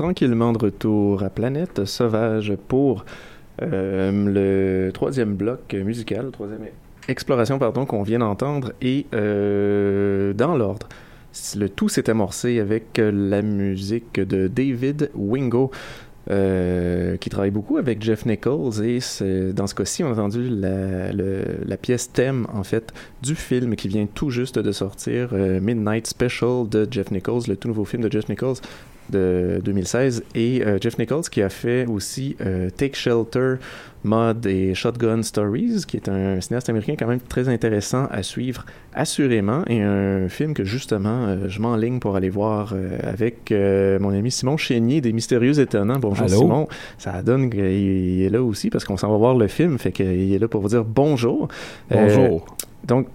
Tranquillement 0.08 0.54
de 0.54 0.58
retour 0.58 1.22
à 1.22 1.30
Planète 1.30 1.84
Sauvage 1.84 2.54
pour 2.70 3.04
euh, 3.62 4.86
le 4.88 4.94
troisième 4.94 5.36
bloc 5.36 5.74
musical, 5.74 6.32
troisième 6.32 6.62
exploration 7.10 7.60
pardon 7.60 7.86
qu'on 7.86 8.04
vient 8.04 8.20
d'entendre 8.20 8.72
et 8.82 9.06
euh, 9.14 10.32
dans 10.32 10.56
l'ordre. 10.56 10.88
Le 11.58 11.68
tout 11.68 11.90
s'est 11.90 12.10
amorcé 12.10 12.62
avec 12.62 12.86
la 12.98 13.42
musique 13.42 14.18
de 14.22 14.48
David 14.48 15.12
Wingo 15.14 15.72
euh, 16.32 17.18
qui 17.18 17.30
travaille 17.30 17.52
beaucoup 17.52 17.76
avec 17.76 18.02
Jeff 18.02 18.26
Nichols 18.26 18.82
et 18.86 19.00
dans 19.52 19.68
ce 19.68 19.76
cas-ci, 19.76 20.06
on 20.06 20.08
a 20.08 20.12
entendu 20.12 20.48
la, 20.50 21.78
pièce 21.78 22.14
thème 22.14 22.48
en 22.54 22.64
fait 22.64 22.94
du 23.22 23.36
film 23.36 23.76
qui 23.76 23.90
vient 23.90 24.06
tout 24.06 24.30
juste 24.30 24.58
de 24.58 24.72
sortir, 24.72 25.34
Midnight 25.34 26.08
Special 26.08 26.70
de 26.70 26.88
Jeff 26.90 27.12
Nichols, 27.12 27.42
le 27.50 27.58
tout 27.58 27.68
nouveau 27.68 27.84
film 27.84 28.04
de 28.04 28.10
Jeff 28.10 28.30
Nichols 28.30 28.56
de 29.10 29.62
2016 29.64 30.24
et 30.36 30.64
euh, 30.64 30.78
Jeff 30.82 30.98
Nichols 30.98 31.30
qui 31.32 31.42
a 31.42 31.50
fait 31.50 31.86
aussi 31.86 32.36
euh, 32.42 32.70
Take 32.70 32.96
Shelter, 32.96 33.56
Mod 34.04 34.46
et 34.46 34.74
Shotgun 34.74 35.24
Stories 35.24 35.84
qui 35.88 35.98
est 35.98 36.10
un 36.10 36.40
cinéaste 36.42 36.70
américain 36.70 36.96
quand 36.98 37.08
même 37.08 37.20
très 37.20 37.50
intéressant 37.50 38.08
à 38.12 38.24
suivre 38.24 38.66
assurément 38.94 39.64
et 39.68 39.82
un 39.82 40.30
film 40.30 40.54
que 40.54 40.64
justement 40.64 41.26
euh, 41.26 41.48
je 41.48 41.62
m'enligne 41.62 42.00
pour 42.00 42.16
aller 42.16 42.30
voir 42.30 42.74
avec 43.04 43.52
mon 43.52 44.10
ami 44.10 44.32
Simon 44.32 44.58
Chénier 44.58 45.02
des 45.02 45.14
Mystérieux 45.14 45.60
Étonnants. 45.60 46.00
Bonjour 46.00 46.26
Allô? 46.26 46.38
Simon, 46.38 46.68
ça 46.98 47.22
donne 47.22 47.50
qu'il 47.50 47.60
il 47.60 48.24
est 48.24 48.30
là 48.30 48.42
aussi 48.42 48.70
parce 48.70 48.86
qu'on 48.86 48.98
s'en 48.98 49.10
va 49.10 49.18
voir 49.18 49.36
le 49.36 49.48
film, 49.48 49.78
fait 49.78 49.92
qu'il 49.92 50.34
est 50.34 50.40
là 50.40 50.48
pour 50.48 50.62
vous 50.62 50.70
dire 50.70 50.84
bonjour. 50.84 51.48
Bonjour. 51.90 52.46
Euh, 52.48 52.66
donc, 52.86 53.08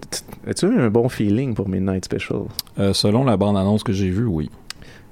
as-tu 0.47 0.67
eu 0.67 0.79
un 0.79 0.89
bon 0.89 1.09
feeling 1.09 1.53
pour 1.53 1.67
Midnight 1.67 2.05
Special? 2.05 2.43
Euh, 2.79 2.93
selon 2.93 3.23
la 3.23 3.37
bande-annonce 3.37 3.83
que 3.83 3.93
j'ai 3.93 4.09
vue, 4.09 4.25
oui. 4.25 4.49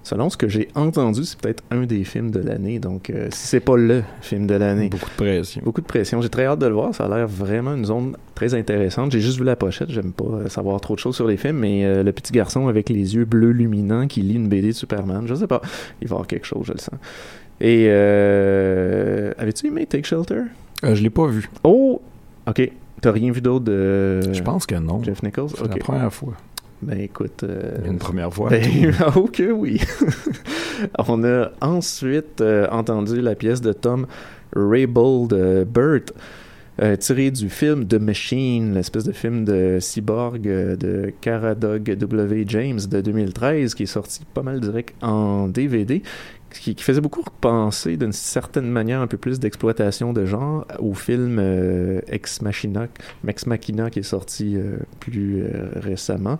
Selon 0.04 0.32
ce 0.32 0.38
que 0.38 0.48
j'ai 0.48 0.68
entendu, 0.74 1.24
c'est 1.26 1.40
peut-être 1.40 1.64
un 1.70 1.86
des 1.86 2.04
films 2.04 2.32
de 2.32 2.40
l'année. 2.40 2.80
Donc, 2.80 3.10
euh, 3.10 3.28
si 3.32 3.48
c'est 3.48 3.60
pas 3.60 3.78
le 3.78 4.04
film 4.22 4.48
de 4.48 4.56
l'année. 4.56 4.90
Beaucoup 4.90 5.10
de 5.10 5.16
pression. 5.16 5.62
Beaucoup 5.64 5.82
de 5.82 5.86
pression. 5.86 6.22
J'ai 6.22 6.30
très 6.30 6.46
hâte 6.46 6.60
de 6.60 6.66
le 6.66 6.74
voir. 6.74 6.96
Ça 6.96 7.06
a 7.06 7.18
l'air 7.18 7.28
vraiment 7.28 7.76
une 7.76 7.86
zone 7.86 8.18
très 8.34 8.56
intéressante. 8.56 9.12
J'ai 9.12 9.20
juste 9.20 9.38
vu 9.38 9.44
la 9.44 9.56
pochette. 9.56 9.92
J'aime 9.92 10.12
pas 10.12 10.26
euh, 10.26 10.50
savoir 10.50 10.82
trop 10.82 10.96
de 10.96 11.00
choses 11.00 11.16
sur 11.16 11.28
les 11.28 11.38
films, 11.38 11.58
mais 11.58 11.86
euh, 11.86 12.02
le 12.02 12.12
petit 12.12 12.34
garçon 12.34 12.68
avec 12.68 12.90
les 12.90 13.16
yeux 13.16 13.26
bleus 13.26 13.52
luminants 13.52 14.08
qui 14.08 14.22
lit 14.22 14.36
une 14.36 14.50
BD 14.50 14.70
de 14.70 14.74
Superman, 14.74 15.28
je 15.28 15.36
sais 15.36 15.48
pas. 15.48 15.62
Il 16.02 16.08
va 16.08 16.16
avoir 16.16 16.28
quelque 16.28 16.48
chose, 16.48 16.66
je 16.66 16.74
le 16.74 16.80
sens. 16.80 17.00
Et 17.60 17.86
euh, 17.90 19.34
avais-tu 19.38 19.68
aimé 19.68 19.86
Take 19.86 20.08
Shelter? 20.08 20.42
Je 20.84 21.04
l'ai 21.04 21.12
pas 21.12 21.28
vu. 21.28 21.48
Oh! 21.64 22.02
Ok. 22.48 22.72
T'as 23.02 23.12
rien 23.12 23.32
vu 23.32 23.42
d'autre 23.42 23.66
de. 23.66 24.34
Je 24.34 24.42
pense 24.42 24.66
que 24.66 24.76
non. 24.76 25.04
Jeff 25.04 25.22
Nichols? 25.22 25.50
C'est 25.56 25.68
la 25.68 25.78
première 25.78 26.14
fois. 26.14 26.34
Ben 26.82 27.00
écoute. 27.00 27.44
euh, 27.44 27.78
Une 27.86 28.00
première 28.00 28.34
fois. 28.34 28.50
Ben, 28.50 28.64
oh 29.16 29.30
que 29.32 29.52
oui. 29.52 29.80
On 31.08 31.24
a 31.24 31.52
ensuite 31.62 32.42
euh, 32.42 32.68
entendu 32.72 33.22
la 33.22 33.36
pièce 33.36 33.62
de 33.62 33.72
Tom 33.74 34.08
Raybould 34.56 35.34
euh, 35.34 35.64
Burt. 35.66 36.12
Euh, 36.82 36.96
tirée 36.96 37.32
du 37.32 37.50
film 37.50 37.88
The 37.88 37.96
Machine, 37.96 38.74
l'espèce 38.74 39.04
de 39.04 39.12
film 39.12 39.46
de 39.46 39.78
cyborg 39.80 40.48
euh, 40.48 40.76
de 40.76 41.14
Caradog 41.22 41.84
W. 41.84 42.44
James 42.48 42.80
de 42.90 43.02
2013, 43.02 43.76
qui 43.76 43.84
est 43.84 43.88
sorti 43.88 44.22
pas 44.34 44.44
mal 44.44 44.60
direct 44.60 44.96
en 45.02 45.48
DVD, 45.48 46.02
qui, 46.52 46.76
qui 46.76 46.84
faisait 46.84 47.02
beaucoup 47.02 47.24
penser 47.40 47.98
d'une 47.98 48.12
certaine 48.12 48.70
manière 48.70 49.02
un 49.02 49.08
peu 49.08 49.18
plus 49.18 49.40
d'exploitation 49.40 50.14
de 50.14 50.26
genre 50.26 50.66
au 50.80 50.94
film 50.94 51.38
euh, 51.40 52.02
Ex 52.08 52.42
Machina, 52.42 52.88
Ex 53.28 53.46
Machina 53.46 53.90
qui 53.90 54.00
est 54.00 54.04
sorti 54.04 54.56
euh, 54.56 54.78
plus 55.00 55.44
euh, 55.44 55.72
récemment. 55.76 56.40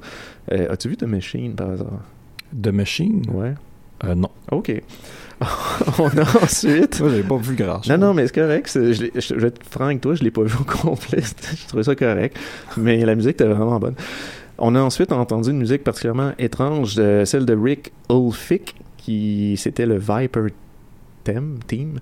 As-tu 0.50 0.90
vu 0.90 0.98
The 0.98 1.04
Machine 1.04 1.56
par 1.56 1.72
hasard? 1.72 2.02
The 2.62 2.68
Machine? 2.68 3.24
Ouais. 3.34 3.54
Non. 4.16 4.32
OK. 4.52 4.72
On 6.00 6.08
a 6.10 6.44
ensuite. 6.44 7.00
Moi, 7.02 7.10
j'ai 7.16 7.24
pas 7.24 7.38
vu 7.38 7.56
grand 7.56 7.86
Non, 7.88 7.98
non, 7.98 8.14
mais 8.14 8.28
c'est 8.28 8.36
correct. 8.36 8.72
je- 8.74 9.10
je 9.20 9.36
vais 9.36 9.48
être 9.48 9.64
franc 9.70 9.86
avec 9.86 10.02
toi, 10.02 10.14
je 10.16 10.24
l'ai 10.24 10.32
pas 10.32 10.44
vu 10.44 10.56
au 10.60 10.64
complet. 10.64 11.22
je 11.56 11.68
trouvais 11.68 11.84
ça 11.84 11.96
correct. 11.96 12.38
Mais 12.78 13.04
la 13.06 13.16
musique 13.16 13.32
était 13.32 13.46
vraiment 13.46 13.80
bonne. 13.80 13.96
On 14.60 14.76
a 14.76 14.80
ensuite 14.82 15.12
entendu 15.12 15.50
une 15.50 15.58
musique 15.58 15.84
particulièrement 15.84 16.34
étrange, 16.38 16.96
de- 16.96 17.24
celle 17.26 17.46
de 17.46 17.56
Rick 17.56 17.92
Ulfick, 18.10 18.76
qui 18.98 19.56
c'était 19.58 19.88
le 19.88 19.98
Viper 19.98 20.48
Theme, 21.24 21.58
Team, 21.68 22.00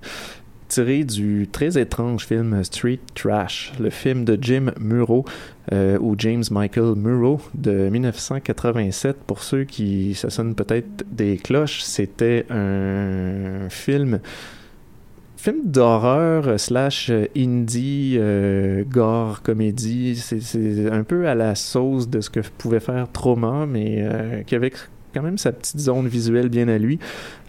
tiré 0.70 1.02
du 1.04 1.48
très 1.50 1.78
étrange 1.78 2.26
film 2.26 2.62
Street 2.62 3.00
Trash, 3.14 3.72
le 3.80 3.90
film 3.90 4.24
de 4.24 4.38
Jim 4.40 4.70
Murrow, 4.80 5.24
euh, 5.72 5.98
ou 6.00 6.14
James 6.16 6.44
Michael 6.50 6.94
Murrow 6.96 7.40
de 7.54 7.88
1987. 7.90 9.16
Pour 9.26 9.42
ceux 9.42 9.64
qui, 9.64 10.14
ça 10.14 10.30
sonne 10.30 10.54
peut-être 10.54 11.04
des 11.10 11.36
cloches, 11.36 11.82
c'était 11.82 12.46
un 12.50 13.68
film 13.68 14.20
film 15.36 15.60
d'horreur 15.64 16.60
slash 16.60 17.10
indie 17.34 18.16
euh, 18.18 18.84
gore 18.86 19.40
comédie 19.40 20.16
c'est 20.16 20.92
un 20.92 21.02
peu 21.02 21.26
à 21.26 21.34
la 21.34 21.54
sauce 21.54 22.10
de 22.10 22.20
ce 22.20 22.28
que 22.28 22.40
pouvait 22.58 22.78
faire 22.78 23.10
Trauma 23.10 23.64
mais 23.64 24.00
euh, 24.00 24.42
qui 24.42 24.54
avait 24.54 24.70
quand 25.12 25.22
même 25.22 25.38
sa 25.38 25.52
petite 25.52 25.78
zone 25.78 26.08
visuelle 26.08 26.48
bien 26.48 26.68
à 26.68 26.78
lui. 26.78 26.98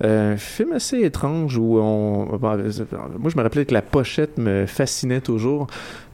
Euh, 0.04 0.38
film 0.38 0.74
assez 0.74 1.02
étrange 1.02 1.58
où 1.58 1.80
on 1.80 2.38
bon, 2.38 2.58
euh, 2.58 2.72
moi 3.18 3.30
je 3.30 3.38
me 3.38 3.44
rappelais 3.44 3.66
que 3.66 3.74
la 3.74 3.82
pochette 3.82 4.38
me 4.38 4.66
fascinait 4.66 5.22
toujours 5.22 5.68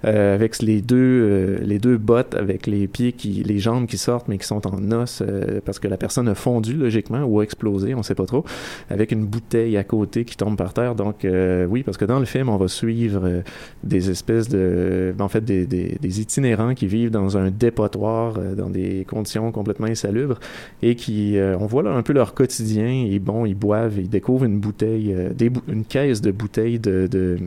euh, 0.07 0.33
avec 0.33 0.61
les 0.61 0.81
deux 0.81 0.97
euh, 0.97 1.57
les 1.61 1.77
deux 1.77 1.97
bottes 1.97 2.33
avec 2.33 2.65
les 2.65 2.87
pieds 2.87 3.11
qui 3.11 3.43
les 3.43 3.59
jambes 3.59 3.85
qui 3.85 3.97
sortent 3.97 4.27
mais 4.29 4.37
qui 4.37 4.47
sont 4.47 4.65
en 4.65 4.91
os 4.91 5.21
euh, 5.21 5.59
parce 5.65 5.79
que 5.79 5.87
la 5.87 5.97
personne 5.97 6.27
a 6.27 6.35
fondu 6.35 6.73
logiquement 6.73 7.23
ou 7.23 7.39
a 7.39 7.43
explosé 7.43 7.93
on 7.93 8.01
sait 8.03 8.15
pas 8.15 8.25
trop 8.25 8.43
avec 8.89 9.11
une 9.11 9.25
bouteille 9.25 9.77
à 9.77 9.83
côté 9.83 10.23
qui 10.25 10.37
tombe 10.37 10.57
par 10.57 10.73
terre. 10.73 10.95
Donc 10.95 11.25
euh, 11.25 11.65
oui 11.65 11.83
parce 11.83 11.97
que 11.97 12.05
dans 12.05 12.19
le 12.19 12.25
film 12.25 12.49
on 12.49 12.57
va 12.57 12.67
suivre 12.67 13.21
euh, 13.23 13.41
des 13.83 14.09
espèces 14.09 14.49
de 14.49 15.13
en 15.19 15.27
fait 15.27 15.43
des, 15.43 15.65
des, 15.65 15.97
des 16.01 16.21
itinérants 16.21 16.73
qui 16.73 16.87
vivent 16.87 17.11
dans 17.11 17.37
un 17.37 17.51
dépotoir 17.51 18.35
euh, 18.37 18.55
dans 18.55 18.69
des 18.69 19.05
conditions 19.07 19.51
complètement 19.51 19.87
insalubres 19.87 20.39
et 20.81 20.95
qui 20.95 21.37
on 21.59 21.65
voit 21.65 21.83
là 21.83 21.91
un 21.91 22.03
peu 22.03 22.13
leur 22.13 22.33
quotidien. 22.33 23.05
Et 23.11 23.19
bon 23.19 23.45
ils 23.45 23.55
boivent 23.55 23.99
ils 23.99 24.09
découvrent 24.09 24.45
une 24.45 24.59
bouteille 24.59 25.15
des 25.35 25.49
bou- 25.49 25.61
une 25.67 25.83
caisse 25.85 26.21
de 26.21 26.31
bouteilles 26.31 26.79
de, 26.79 27.07
de 27.07 27.37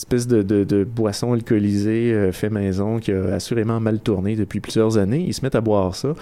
espèce 0.00 0.26
de, 0.26 0.42
de, 0.42 0.64
de 0.64 0.84
boisson 0.84 1.32
alcoolisée 1.32 2.12
euh, 2.12 2.32
fait 2.32 2.50
maison 2.50 2.98
qui 2.98 3.12
a 3.12 3.34
assurément 3.34 3.80
mal 3.80 4.00
tourné 4.00 4.34
depuis 4.36 4.60
plusieurs 4.60 4.98
années. 4.98 5.24
Ils 5.26 5.34
se 5.34 5.42
mettent 5.42 5.54
à 5.54 5.60
boire 5.60 5.94
ça 5.94 6.14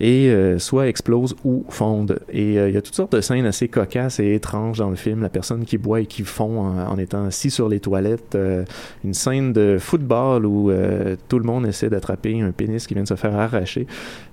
et 0.00 0.28
euh, 0.30 0.58
soit 0.58 0.88
explosent 0.88 1.34
ou 1.44 1.64
fondent. 1.68 2.20
Et 2.30 2.58
euh, 2.58 2.68
il 2.68 2.74
y 2.74 2.78
a 2.78 2.82
toutes 2.82 2.94
sortes 2.94 3.12
de 3.12 3.20
scènes 3.20 3.46
assez 3.46 3.68
cocasses 3.68 4.20
et 4.20 4.34
étranges 4.34 4.78
dans 4.78 4.90
le 4.90 4.96
film. 4.96 5.22
La 5.22 5.28
personne 5.28 5.64
qui 5.64 5.76
boit 5.78 6.00
et 6.00 6.06
qui 6.06 6.22
fond 6.22 6.60
en, 6.60 6.98
étant 6.98 7.24
assis 7.26 7.50
sur 7.50 7.68
les 7.68 7.80
toilettes. 7.80 8.34
Euh, 8.34 8.64
une 9.04 9.14
scène 9.14 9.52
de 9.52 9.76
football 9.78 10.46
où 10.46 10.70
euh, 10.70 11.16
tout 11.28 11.38
le 11.38 11.44
monde 11.44 11.66
essaie 11.66 11.90
d'attraper 11.90 12.40
un 12.40 12.52
pénis 12.52 12.86
qui 12.86 12.94
vient 12.94 13.02
de 13.02 13.08
se 13.08 13.16
faire 13.16 13.34
arracher. 13.36 13.86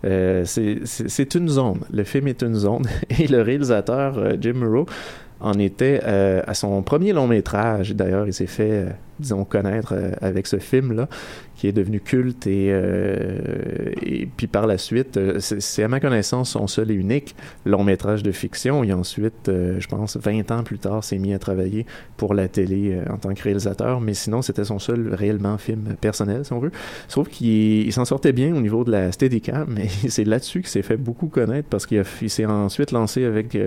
C'est- 0.04 1.36
une 1.36 1.50
zone. 1.50 1.80
Le 1.92 2.04
film 2.04 2.28
est 2.28 2.44
une 2.44 2.56
zone. 2.56 2.86
Et 3.20 3.28
le 3.28 3.42
réalisateur, 3.42 4.38
Jim 4.40 4.54
Murrow, 4.54 4.86
en 5.40 5.54
était 5.60 6.02
euh, 6.04 6.42
à 6.48 6.54
son 6.54 6.82
premier 6.82 7.14
long 7.14 7.28
métrage. 7.28 7.94
D'ailleurs, 7.94 8.28
il 8.28 8.34
s'est 8.34 8.48
fait, 8.48 8.72
euh, 8.72 8.90
disons, 9.20 9.46
connaître 9.46 9.94
euh, 9.94 10.12
avec 10.22 10.48
ce 10.48 10.58
film-là, 10.58 11.08
qui 11.56 11.68
est 11.68 11.72
devenu 11.72 12.00
culte. 12.00 12.48
Et, 12.48 12.70
euh, 12.72 13.94
puis 14.36 14.48
par 14.48 14.68
la 14.68 14.78
suite, 14.78 15.18
euh, 15.18 15.40
c'est 15.40 15.84
à 15.84 15.88
ma 15.88 16.00
connaissance 16.00 16.52
son 16.52 16.68
seul 16.68 16.92
et 16.92 16.94
unique 16.94 17.36
long 17.66 17.84
métrage 17.84 18.24
de 18.24 18.32
fiction. 18.32 18.84
Et 18.84 18.94
ensuite, 18.94 19.48
je 19.48 19.88
pense, 19.88 20.18
20 20.18 20.52
ans 20.52 20.64
plus 20.64 20.80
tard, 20.80 21.04
s'est 21.04 21.18
mis 21.18 21.34
à 21.34 21.40
travailler 21.40 21.86
pour 22.18 22.34
la 22.34 22.48
télé 22.48 23.00
en 23.10 23.18
tant 23.18 23.34
que 23.34 23.42
réalisateur. 23.42 24.02
Mais 24.02 24.14
sinon, 24.14 24.42
c'était 24.42 24.66
son 24.66 24.80
seul 24.80 25.14
réellement 25.14 25.58
film 25.58 25.96
personnel, 26.00 26.46
si 26.46 26.54
on 26.54 26.60
veut. 26.60 26.72
Je 27.08 27.12
trouve 27.12 27.30
qu'il 27.30 27.86
il 27.86 27.94
s'en 27.94 28.06
sortait 28.06 28.34
bien 28.34 28.56
au 28.56 28.62
niveau 28.62 28.84
de 28.84 28.92
la 28.92 29.12
Steadicam, 29.12 29.66
mais 29.70 29.88
c'est 29.88 30.26
là-dessus 30.26 30.62
qu'il 30.62 30.70
s'est 30.70 30.82
fait 30.82 30.98
beaucoup 30.98 31.28
connaître 31.28 31.70
parce 31.70 31.86
qu'il 31.86 32.04
s'est 32.30 32.46
ensuite 32.46 32.92
lancé 32.92 33.24
avec 33.24 33.58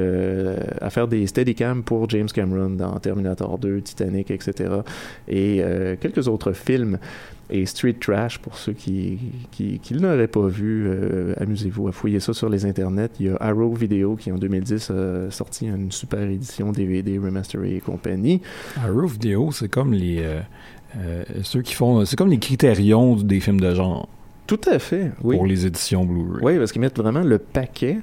à 0.81 0.91
faire 0.91 1.09
des 1.09 1.27
Steadicam 1.27 1.83
pour 1.83 2.09
James 2.11 2.29
Cameron 2.33 2.71
dans 2.71 2.99
Terminator 2.99 3.59
2, 3.59 3.81
Titanic, 3.81 4.31
etc. 4.31 4.69
Et 5.29 5.38
euh, 5.61 5.97
quelques 6.01 6.29
autres 6.29 6.53
films. 6.53 6.99
Et 7.51 7.65
Street 7.65 7.97
Trash, 7.99 8.39
pour 8.39 8.59
ceux 8.59 8.75
qui, 8.75 9.19
qui, 9.51 9.79
qui 9.79 9.95
ne 9.95 10.01
l'auraient 10.01 10.29
pas 10.29 10.49
vu, 10.49 10.87
euh, 10.87 11.33
amusez-vous 11.39 11.89
à 11.89 11.93
fouiller 11.93 12.21
ça 12.21 12.35
sur 12.35 12.51
les 12.51 12.67
internets. 12.67 13.09
Il 13.21 13.27
y 13.27 13.29
a 13.31 13.37
Arrow 13.41 13.73
Video 13.73 14.17
qui 14.17 14.31
en 14.31 14.37
2010 14.37 14.91
a 14.91 15.31
sorti 15.31 15.67
une 15.67 15.91
super 15.91 16.21
édition 16.21 16.73
DVD 16.73 17.19
remastered 17.19 17.65
et 17.65 17.81
compagnie. 17.81 18.43
Arrow 18.77 19.07
Video, 19.07 19.51
c'est 19.51 19.71
comme 19.71 19.95
les 19.95 20.19
euh, 20.19 20.41
euh, 20.97 21.25
ceux 21.43 21.63
qui 21.63 21.75
font, 21.75 22.05
c'est 22.05 22.17
comme 22.17 22.31
les 22.31 22.39
critérions 22.39 23.17
des 23.17 23.41
films 23.41 23.61
de 23.61 23.75
genre. 23.75 24.09
Tout 24.47 24.61
à 24.67 24.79
fait, 24.79 25.13
oui. 25.23 25.37
Pour 25.37 25.47
les 25.47 25.67
éditions 25.67 26.05
Blu-ray. 26.05 26.43
Oui, 26.43 26.59
parce 26.59 26.73
qu'ils 26.73 26.81
mettent 26.81 26.97
vraiment 26.97 27.21
le 27.21 27.39
paquet. 27.39 27.99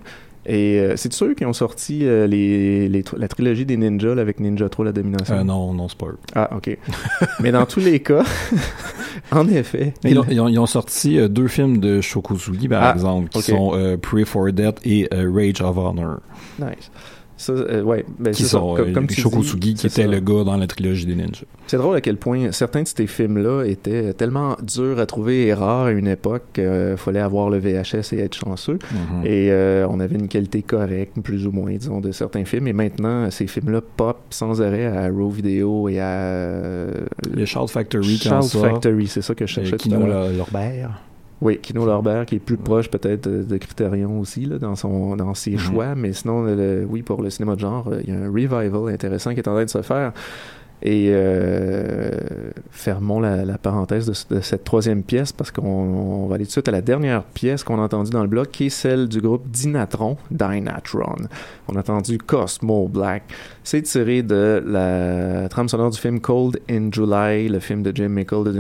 Et 0.47 0.79
euh, 0.79 0.93
c'est 0.95 1.11
ceux 1.11 1.33
qui 1.33 1.43
ont 1.45 1.53
sorti 1.53 2.05
euh, 2.05 2.27
les, 2.27 2.87
les 2.87 3.01
tr- 3.01 3.17
la 3.17 3.27
trilogie 3.27 3.65
des 3.65 3.77
ninjas 3.77 4.13
là, 4.15 4.21
avec 4.21 4.39
Ninja 4.39 4.69
3 4.69 4.85
la 4.85 4.91
domination. 4.91 5.33
Euh, 5.35 5.43
non, 5.43 5.73
non, 5.73 5.87
c'est 5.89 5.97
pas 5.97 6.07
eux. 6.07 6.17
Ah, 6.35 6.49
ok. 6.55 6.77
Mais 7.39 7.51
dans 7.51 7.65
tous 7.65 7.79
les 7.79 7.99
cas, 7.99 8.23
en 9.31 9.47
effet. 9.47 9.93
Ils 10.03 10.19
ont, 10.19 10.25
ils 10.29 10.39
ont- 10.39 10.47
ils 10.47 10.59
ont 10.59 10.65
sorti 10.67 11.17
euh, 11.17 11.27
deux 11.27 11.47
films 11.47 11.79
de 11.79 11.99
Shokosugi, 12.01 12.67
par 12.67 12.83
Ah, 12.83 12.91
exemple, 12.93 13.29
qui 13.29 13.41
sont 13.41 13.71
euh, 13.73 13.97
Pray 13.97 14.23
for 14.25 14.51
Death 14.51 14.79
et 14.85 15.07
Rage 15.11 15.61
of 15.61 15.77
Honor. 15.77 16.19
Nice. 16.59 16.91
Ça, 17.38 17.51
euh, 17.51 17.81
ouais, 17.83 18.05
ben, 18.17 18.31
qui 18.33 18.43
ça. 18.43 18.49
sont 18.49 18.75
Comme, 18.75 18.89
euh, 18.89 18.93
comme 18.93 19.07
tu 19.07 19.19
Shokosugi, 19.19 19.73
dis, 19.73 19.81
qui 19.81 19.88
était 19.88 20.03
ça. 20.03 20.07
le 20.07 20.19
gars 20.21 20.45
dans 20.45 20.55
la 20.55 20.67
trilogie 20.67 21.05
des 21.05 21.15
ninjas. 21.15 21.43
C'est 21.67 21.75
drôle 21.77 21.97
à 21.97 22.01
quel 22.01 22.15
point 22.15 22.53
certains 22.53 22.83
de 22.83 22.88
ces 22.88 23.07
films-là 23.07 23.63
étaient 23.65 24.13
tellement 24.13 24.55
durs 24.63 24.99
à 24.99 25.05
trouver 25.05 25.47
et 25.47 25.53
rares 25.53 25.88
à 25.88 25.91
une 25.91 26.07
époque 26.07 26.43
qu'il 26.53 26.95
fallait 26.95 27.19
avoir 27.19 27.49
le 27.49 27.57
VHS 27.57 28.13
et 28.13 28.19
être 28.19 28.36
chanceux. 28.36 28.79
Mhm. 28.91 29.25
Et 29.25 29.51
euh, 29.51 29.86
on 29.89 29.99
avait 29.99 30.15
une 30.15 30.29
qualité 30.29 30.61
correcte, 30.61 31.19
plus 31.21 31.45
ou 31.45 31.51
moins, 31.51 31.73
disons, 31.75 31.99
de 31.99 32.11
certains 32.13 32.45
films. 32.45 32.67
Et 32.67 32.73
maintenant, 32.73 33.29
ces 33.31 33.47
films-là 33.47 33.81
pop 33.97 34.17
sans 34.29 34.61
arrêt 34.61 34.86
à 34.86 35.09
Raw 35.09 35.29
Video 35.29 35.89
et 35.89 35.99
à... 35.99 36.05
euh, 36.13 36.91
Les 37.33 37.45
Shout 37.45 37.67
Factory 37.67 38.17
sortent. 38.17 38.47
Factory, 38.55 39.07
c'est 39.07 39.21
ça 39.21 39.36
que 39.36 39.45
je 39.45 39.51
cherchais 39.53 39.75
tout 39.77 39.93
à 39.93 39.97
l'heure. 39.97 40.47
Oui, 41.41 41.59
Kino 41.61 41.86
Lorbert, 41.86 42.25
qui 42.25 42.36
est 42.36 42.39
plus 42.39 42.57
proche 42.57 42.89
peut-être 42.89 43.29
de, 43.29 43.43
de 43.43 43.57
Criterion 43.57 44.19
aussi, 44.19 44.45
là, 44.45 44.57
dans, 44.57 44.75
son, 44.75 45.15
dans 45.17 45.33
ses 45.33 45.57
choix. 45.57 45.93
Mais 45.95 46.13
sinon, 46.13 46.43
le- 46.43 46.86
oui, 46.89 47.01
pour 47.01 47.21
le 47.21 47.29
cinéma 47.29 47.55
de 47.55 47.59
genre, 47.59 47.89
euh, 47.91 47.99
il 48.05 48.13
y 48.13 48.17
a 48.17 48.19
un 48.21 48.27
revival 48.31 48.93
intéressant 48.93 49.33
qui 49.33 49.39
est 49.41 49.47
en 49.47 49.53
train 49.53 49.65
de 49.65 49.69
se 49.69 49.81
faire. 49.81 50.13
Et 50.81 51.07
euh, 51.09 52.11
fermons 52.69 53.19
la, 53.19 53.45
la 53.45 53.57
parenthèse 53.57 54.05
de, 54.05 54.13
ce- 54.13 54.25
de 54.33 54.41
cette 54.41 54.63
troisième 54.65 55.03
pièce 55.03 55.31
parce 55.31 55.49
qu'on 55.49 55.63
on 55.65 56.27
va 56.27 56.36
aller 56.36 56.43
tout 56.43 56.49
de 56.49 56.51
suite 56.53 56.67
à 56.67 56.71
la 56.71 56.81
dernière 56.81 57.23
pièce 57.23 57.63
qu'on 57.63 57.79
a 57.79 57.83
entendue 57.83 58.11
dans 58.11 58.21
le 58.21 58.27
bloc 58.27 58.51
qui 58.51 58.65
est 58.65 58.69
celle 58.69 59.07
du 59.07 59.19
groupe 59.21 59.49
Dynatron, 59.49 60.17
Dynatron. 60.31 61.15
On 61.69 61.75
a 61.75 61.79
entendu 61.79 62.17
Cosmo 62.17 62.88
Black. 62.88 63.23
C'est 63.63 63.81
tiré 63.83 64.21
de 64.21 64.61
la 64.65 65.47
trame 65.49 65.69
sonore 65.69 65.89
du 65.91 65.97
film 65.99 66.19
Cold 66.19 66.59
in 66.69 66.89
July, 66.91 67.47
le 67.49 67.59
film 67.59 67.81
de 67.81 67.91
Jim 67.95 68.09
Mickle 68.09 68.43
de 68.43 68.51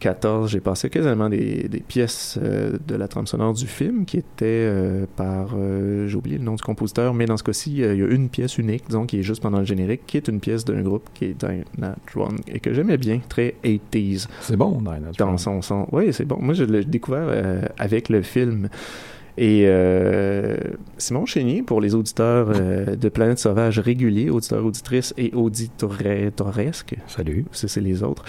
2014. 0.00 0.50
J'ai 0.50 0.60
passé 0.60 0.90
quasiment 0.90 1.28
des, 1.28 1.68
des 1.68 1.80
pièces 1.80 2.38
euh, 2.42 2.78
de 2.86 2.94
la 2.94 3.06
trame 3.08 3.26
sonore 3.26 3.52
du 3.52 3.66
film 3.66 4.04
qui 4.04 4.16
était 4.16 4.44
euh, 4.44 5.06
par, 5.16 5.50
euh, 5.54 6.06
j'ai 6.06 6.16
oublié 6.16 6.38
le 6.38 6.44
nom 6.44 6.54
du 6.54 6.62
compositeur, 6.62 7.14
mais 7.14 7.26
dans 7.26 7.36
ce 7.36 7.42
cas-ci, 7.42 7.82
euh, 7.82 7.94
il 7.94 8.00
y 8.00 8.02
a 8.02 8.06
une 8.06 8.28
pièce 8.28 8.58
unique, 8.58 8.84
disons, 8.86 9.06
qui 9.06 9.20
est 9.20 9.22
juste 9.22 9.42
pendant 9.42 9.58
le 9.58 9.64
générique, 9.64 10.02
qui 10.06 10.16
est 10.16 10.28
une 10.28 10.40
pièce 10.40 10.64
d'un 10.64 10.80
groupe 10.82 11.08
qui 11.14 11.26
est 11.26 11.36
Dynatron 11.38 12.36
et 12.48 12.60
que 12.60 12.72
j'aimais 12.72 12.96
bien, 12.96 13.20
très 13.28 13.54
80s. 13.62 14.26
C'est 14.40 14.56
bon, 14.56 14.78
Dynatron. 14.80 15.12
Dans 15.18 15.36
son 15.36 15.62
son. 15.62 15.86
Oui, 15.92 16.12
c'est 16.12 16.24
bon. 16.24 16.38
Moi, 16.40 16.54
je 16.54 16.64
l'ai 16.64 16.84
découvert 16.84 17.26
euh, 17.28 17.62
avec 17.78 18.08
le 18.08 18.22
film. 18.22 18.68
Et 19.38 19.64
euh, 19.66 20.56
Simon 20.98 21.26
Chénier, 21.26 21.62
pour 21.62 21.80
les 21.80 21.94
auditeurs 21.94 22.48
euh, 22.54 22.96
de 22.96 23.08
Planète 23.08 23.38
Sauvage 23.38 23.78
réguliers, 23.78 24.30
auditeurs, 24.30 24.64
auditrices 24.64 25.14
et 25.16 25.32
auditoresques. 25.34 26.96
Salut. 27.06 27.44
Ça, 27.52 27.68
c'est 27.68 27.80
les 27.80 28.02
autres. 28.02 28.24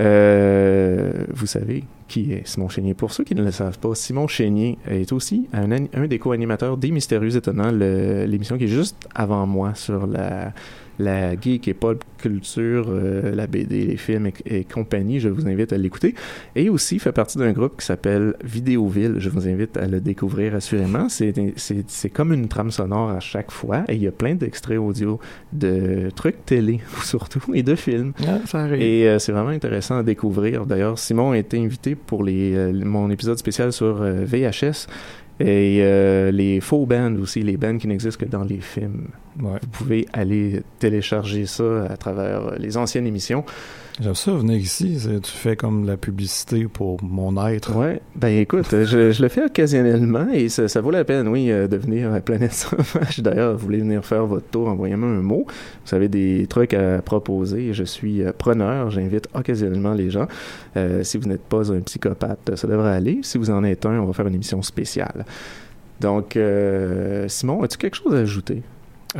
Euh, 0.00 1.24
vous 1.32 1.46
savez 1.46 1.84
qui 2.08 2.32
est 2.32 2.46
Simon 2.46 2.68
Chénier. 2.68 2.94
Pour 2.94 3.12
ceux 3.12 3.22
qui 3.22 3.36
ne 3.36 3.44
le 3.44 3.52
savent 3.52 3.78
pas, 3.78 3.94
Simon 3.94 4.26
Chénier 4.26 4.78
est 4.88 5.12
aussi 5.12 5.48
un, 5.52 5.70
un 5.70 6.06
des 6.08 6.18
co-animateurs 6.18 6.76
des 6.76 6.90
Mystérieux 6.90 7.36
Étonnants, 7.36 7.70
l'émission 7.70 8.58
qui 8.58 8.64
est 8.64 8.68
juste 8.68 9.08
avant 9.14 9.46
moi 9.46 9.76
sur 9.76 10.08
la, 10.08 10.52
la 11.00 11.34
geek 11.40 11.66
et 11.68 11.74
pop 11.74 12.04
culture, 12.18 12.86
euh, 12.88 13.34
la 13.34 13.46
BD, 13.46 13.86
les 13.86 13.96
films 13.96 14.26
et, 14.26 14.58
et 14.58 14.64
compagnie. 14.64 15.20
Je 15.20 15.28
vous 15.28 15.48
invite 15.48 15.72
à 15.72 15.78
l'écouter. 15.78 16.14
Et 16.54 16.68
aussi 16.68 16.98
fait 16.98 17.12
partie 17.12 17.38
d'un 17.38 17.52
groupe 17.52 17.78
qui 17.78 17.86
s'appelle 17.86 18.34
Vidéoville. 18.44 19.14
Je 19.18 19.30
vous 19.30 19.48
invite 19.48 19.76
à 19.76 19.86
le 19.86 20.00
découvrir 20.00 20.54
assurément. 20.54 21.08
C'est 21.08 22.10
comme 22.12 22.32
une 22.32 22.48
trame 22.48 22.70
sonore 22.70 23.10
à 23.10 23.20
chaque 23.20 23.50
fois 23.50 23.84
et 23.88 23.94
il 23.94 24.02
y 24.02 24.06
a 24.06 24.12
plein 24.12 24.34
d'extraits 24.34 24.78
audio 24.78 25.18
de 25.52 26.10
trucs 26.14 26.44
télé 26.44 26.80
surtout 27.04 27.42
et 27.54 27.62
de 27.62 27.74
films. 27.74 28.12
Ah, 28.26 28.38
ça. 28.46 28.68
Et 28.76 29.08
euh, 29.08 29.18
c'est 29.18 29.32
vraiment 29.32 29.48
intéressant 29.48 29.98
à 29.98 30.02
découvrir. 30.02 30.66
D'ailleurs, 30.66 30.98
Simon 30.98 31.32
a 31.32 31.38
été 31.38 31.58
invité 31.58 31.94
pour 31.94 32.22
les, 32.22 32.54
euh, 32.54 32.72
mon 32.72 33.10
épisode 33.10 33.38
spécial 33.38 33.72
sur 33.72 34.02
VHS 34.02 34.86
et 35.40 35.78
euh, 35.80 36.30
les 36.30 36.60
faux 36.60 36.84
bands 36.84 37.14
aussi, 37.16 37.42
les 37.42 37.56
bands 37.56 37.78
qui 37.78 37.86
n'existent 37.88 38.24
que 38.24 38.30
dans 38.30 38.44
les 38.44 38.60
films. 38.60 39.08
Ouais. 39.40 39.58
Vous 39.62 39.68
pouvez 39.68 40.06
aller 40.12 40.62
télécharger 40.78 41.46
ça 41.46 41.84
à 41.88 41.96
travers 41.96 42.48
euh, 42.48 42.56
les 42.58 42.76
anciennes 42.76 43.06
émissions. 43.06 43.44
J'aime 44.00 44.14
ça 44.14 44.32
venir 44.32 44.56
ici. 44.56 44.96
Tu 45.22 45.30
fais 45.30 45.56
comme 45.56 45.84
la 45.84 45.98
publicité 45.98 46.64
pour 46.64 47.02
mon 47.04 47.46
être. 47.46 47.76
Ouais, 47.76 48.00
ben 48.16 48.28
écoute, 48.28 48.72
euh, 48.72 48.86
je, 48.86 49.12
je 49.12 49.20
le 49.20 49.28
fais 49.28 49.44
occasionnellement 49.44 50.26
et 50.32 50.48
ça, 50.48 50.68
ça 50.68 50.80
vaut 50.80 50.90
la 50.90 51.04
peine, 51.04 51.28
oui, 51.28 51.50
euh, 51.50 51.68
de 51.68 51.76
venir 51.76 52.10
à 52.14 52.20
Planète 52.20 52.54
Sauvage. 52.54 53.20
D'ailleurs, 53.22 53.52
vous 53.52 53.58
voulez 53.58 53.80
venir 53.80 54.02
faire 54.02 54.24
votre 54.24 54.46
tour, 54.46 54.68
envoyez-moi 54.68 55.06
un 55.06 55.20
mot. 55.20 55.44
Vous 55.84 55.94
avez 55.94 56.08
des 56.08 56.46
trucs 56.48 56.72
à 56.72 57.02
proposer. 57.02 57.74
Je 57.74 57.84
suis 57.84 58.22
euh, 58.22 58.32
preneur. 58.32 58.90
J'invite 58.90 59.28
occasionnellement 59.34 59.92
les 59.92 60.08
gens. 60.08 60.28
Euh, 60.78 61.02
si 61.04 61.18
vous 61.18 61.28
n'êtes 61.28 61.44
pas 61.44 61.70
un 61.70 61.80
psychopathe, 61.80 62.56
ça 62.56 62.66
devrait 62.66 62.94
aller. 62.94 63.20
Si 63.22 63.36
vous 63.36 63.50
en 63.50 63.62
êtes 63.64 63.84
un, 63.84 64.00
on 64.00 64.06
va 64.06 64.14
faire 64.14 64.26
une 64.26 64.34
émission 64.34 64.62
spéciale. 64.62 65.26
Donc, 66.00 66.36
euh, 66.36 67.28
Simon, 67.28 67.62
as-tu 67.64 67.76
quelque 67.76 67.96
chose 67.96 68.14
à 68.14 68.20
ajouter? 68.20 68.62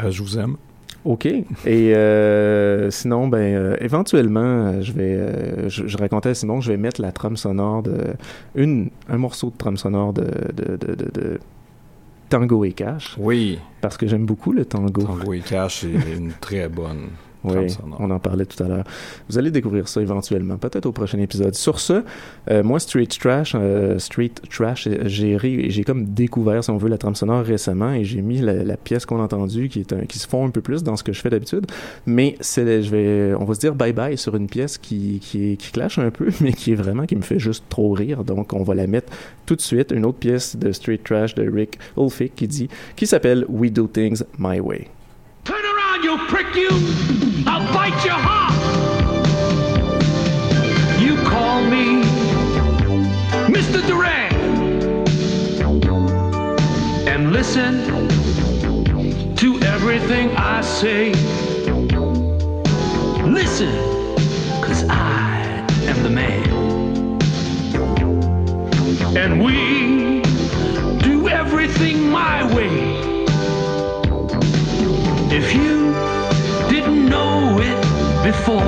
Je 0.09 0.23
vous 0.23 0.39
aime. 0.39 0.57
OK. 1.05 1.27
Et 1.27 1.47
euh, 1.67 2.91
sinon, 2.91 3.29
ben, 3.29 3.39
euh, 3.39 3.77
éventuellement, 3.81 4.41
euh, 4.41 4.83
je 4.83 4.93
vais, 4.93 5.15
euh, 5.15 5.69
je, 5.69 5.87
je 5.87 5.97
racontais 5.97 6.31
à 6.31 6.35
Simon 6.35 6.61
je 6.61 6.73
vais 6.73 6.77
mettre 6.77 7.01
la 7.01 7.13
trame 7.13 7.37
sonore 7.37 7.83
de, 7.83 8.15
une, 8.55 8.91
un 9.09 9.17
morceau 9.17 9.51
de 9.51 9.57
trame 9.57 9.77
sonore 9.77 10.13
de, 10.13 10.27
de, 10.53 10.77
de, 10.77 10.95
de, 10.95 11.41
Tango 12.29 12.65
et 12.65 12.73
Cash. 12.73 13.17
Oui. 13.19 13.59
Parce 13.81 13.97
que 13.97 14.07
j'aime 14.07 14.25
beaucoup 14.25 14.53
le 14.53 14.65
tango. 14.65 15.03
Tango 15.03 15.33
et 15.33 15.41
Cash 15.41 15.85
est 15.85 16.17
une 16.17 16.33
très 16.41 16.69
bonne 16.69 17.09
Oui, 17.45 17.53
on 17.99 18.11
en 18.11 18.19
parlait 18.19 18.45
tout 18.45 18.63
à 18.63 18.69
l'heure. 18.69 18.85
Vous 19.29 19.39
allez 19.39 19.51
découvrir 19.51 19.89
ça 19.89 20.03
éventuellement, 20.03 20.57
peut-être 20.59 20.87
au 20.87 20.93
prochain 20.93 21.19
épisode. 21.19 21.55
Sur 21.55 21.81
ce, 21.81 22.03
euh, 22.51 22.63
moi, 22.63 22.79
Street 22.81 23.07
Trash, 23.07 23.53
euh, 23.55 23.99
Street 23.99 24.33
Trash, 24.51 24.89
j'ai 25.07 25.39
j'ai 25.71 25.85
comme 25.85 26.05
découvert, 26.07 26.63
si 26.63 26.71
on 26.71 26.77
veut, 26.77 26.89
la 26.89 26.99
trame 26.99 27.15
sonore 27.15 27.43
récemment 27.45 27.93
et 27.93 28.05
j'ai 28.05 28.21
mis 28.21 28.39
la, 28.41 28.53
la 28.63 28.77
pièce 28.77 29.07
qu'on 29.07 29.21
a 29.21 29.23
entendue 29.23 29.69
qui, 29.69 29.81
est 29.81 29.93
un- 29.93 30.05
qui 30.05 30.19
se 30.19 30.29
fond 30.29 30.47
un 30.47 30.51
peu 30.51 30.61
plus 30.61 30.83
dans 30.83 30.97
ce 30.97 31.03
que 31.05 31.13
je 31.13 31.21
fais 31.21 31.31
d'habitude. 31.31 31.67
Mais 32.07 32.37
c'est, 32.41 32.83
je 32.83 32.91
vais, 32.91 33.35
on 33.39 33.45
va 33.45 33.55
se 33.55 33.61
dire 33.61 33.75
bye 33.75 33.93
bye 33.93 34.19
sur 34.19 34.37
une 34.37 34.47
pièce 34.49 34.77
qui, 34.77 35.19
qui, 35.23 35.57
qui 35.57 35.73
clash 35.73 35.99
un 35.99 36.11
peu, 36.11 36.29
mais 36.41 36.53
qui 36.53 36.73
est 36.73 36.77
vraiment, 36.77 37.07
qui 37.07 37.17
me 37.17 37.23
fait 37.23 37.39
juste 37.39 37.65
trop 37.69 37.93
rire. 37.93 38.23
Donc, 38.25 38.53
on 38.53 38.63
va 38.63 38.75
la 38.75 38.87
mettre 38.87 39.11
tout 39.47 39.57
de 39.57 39.61
suite. 39.63 39.93
Une 39.93 40.05
autre 40.05 40.19
pièce 40.19 40.57
de 40.57 40.73
Street 40.73 41.01
Trash 41.03 41.35
de 41.35 41.49
Rick 41.51 41.79
Ulfick 41.97 42.35
qui 42.35 42.47
dit, 42.49 42.69
qui 42.97 43.07
s'appelle 43.07 43.45
We 43.49 43.73
Do 43.73 43.87
Things 43.87 44.23
My 44.39 44.61
Way. 44.61 44.89
Turn 46.01 46.09
around, 46.09 46.21
you 46.21 46.27
prick, 46.29 46.55
you! 46.55 46.71
I'll 47.47 47.73
bite 47.73 48.05
your 48.05 48.15
heart! 48.15 48.53
You 51.01 51.17
call 51.29 51.63
me 51.63 52.03
Mr. 53.49 53.87
Durant 53.87 54.35
and 57.09 57.33
listen 57.33 57.85
to 59.37 59.61
everything 59.63 60.31
I 60.37 60.61
say. 60.61 61.13
Listen, 63.25 63.75
cause 64.63 64.85
I 64.89 65.67
am 65.87 66.03
the 66.03 66.11
man. 66.11 66.51
And 69.17 69.43
we 69.43 70.23
do 71.03 71.29
everything 71.29 72.11
my 72.11 72.45
way. 72.55 73.10
If 75.33 75.55
you 75.55 75.93
didn't 76.69 77.09
know 77.09 77.57
it 77.61 77.81
before, 78.25 78.59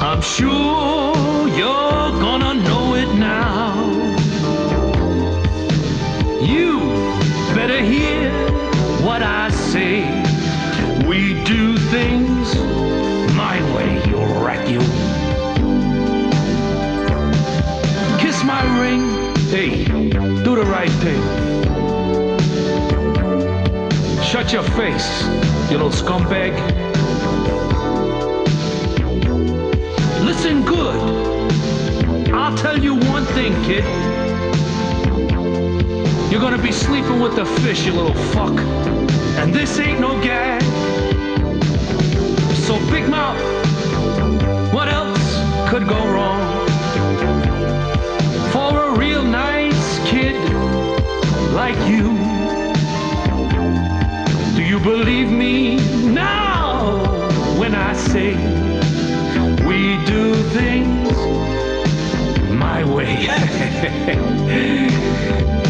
I'm 0.00 0.22
sure 0.22 1.48
you're 1.48 2.10
gonna 2.20 2.54
know 2.54 2.94
it 2.94 3.12
now. 3.16 3.74
You 6.40 6.78
better 7.52 7.80
hear 7.80 8.30
what 9.04 9.22
I 9.24 9.50
say. 9.50 10.04
We 11.08 11.42
do 11.42 11.76
things 11.76 12.54
my 13.34 13.58
way, 13.74 14.02
you 14.08 14.18
rat 14.46 14.68
you. 14.70 14.78
Kiss 18.20 18.44
my 18.44 18.62
ring, 18.80 19.34
hey, 19.50 19.84
do 20.44 20.54
the 20.54 20.64
right 20.64 20.92
thing. 21.02 21.45
Shut 24.26 24.52
your 24.52 24.64
face, 24.64 25.22
you 25.70 25.78
little 25.78 25.88
scumbag. 25.88 26.52
Listen 30.24 30.64
good. 30.64 30.96
I'll 32.34 32.56
tell 32.58 32.76
you 32.76 32.96
one 32.96 33.24
thing, 33.26 33.52
kid. 33.62 33.84
You're 36.30 36.40
gonna 36.40 36.60
be 36.60 36.72
sleeping 36.72 37.20
with 37.20 37.36
the 37.36 37.46
fish, 37.62 37.86
you 37.86 37.92
little 37.92 38.14
fuck. 38.32 38.58
And 39.38 39.54
this 39.54 39.78
ain't 39.78 40.00
no 40.00 40.20
gag. 40.20 40.60
So, 42.66 42.74
Big 42.90 43.08
Mouth, 43.08 43.65
believe 54.86 55.32
me 55.32 55.74
now 56.14 57.00
when 57.58 57.74
I 57.74 57.92
say 57.92 58.34
we 59.66 59.80
do 60.06 60.32
things 60.54 61.16
my 62.52 62.84
way? 62.84 63.26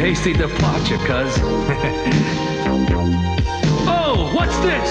hasty 0.00 0.32
departure, 0.32 0.98
cuz. 0.98 1.38
oh, 3.86 4.30
what's 4.34 4.58
this? 4.58 4.90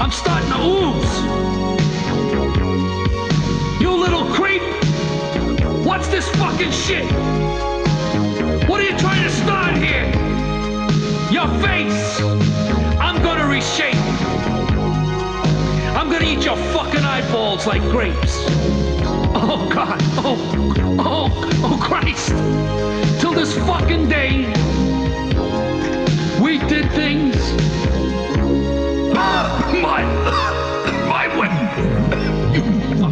I'm 0.00 0.10
starting 0.10 0.50
to 0.50 0.58
ooze. 0.76 1.12
You 3.80 3.92
little 3.92 4.24
creep! 4.34 4.62
What's 5.86 6.08
this 6.08 6.28
fucking 6.30 6.72
shit? 6.72 7.04
What 8.68 8.80
are 8.80 8.88
you 8.90 8.98
trying 8.98 9.22
to 9.22 9.30
start 9.30 9.76
here? 9.76 10.06
Your 11.30 11.48
face! 11.60 12.20
I'm 12.98 13.22
gonna 13.22 13.46
reshape. 13.46 13.94
I'm 15.94 16.10
gonna 16.10 16.24
eat 16.24 16.44
your 16.44 16.56
fucking 16.74 17.04
eyeballs 17.04 17.66
like 17.68 17.82
grapes. 17.82 18.42
Oh 19.32 19.68
God! 19.72 19.98
Oh, 20.24 20.59
oh, 21.02 21.30
oh 21.64 21.78
Christ! 21.80 22.28
Till 23.20 23.32
this 23.32 23.56
fucking 23.56 24.08
day, 24.08 24.46
we 26.42 26.58
did 26.68 26.90
things 26.92 27.36
my 29.14 30.02
my 31.08 31.26
way. 31.38 33.09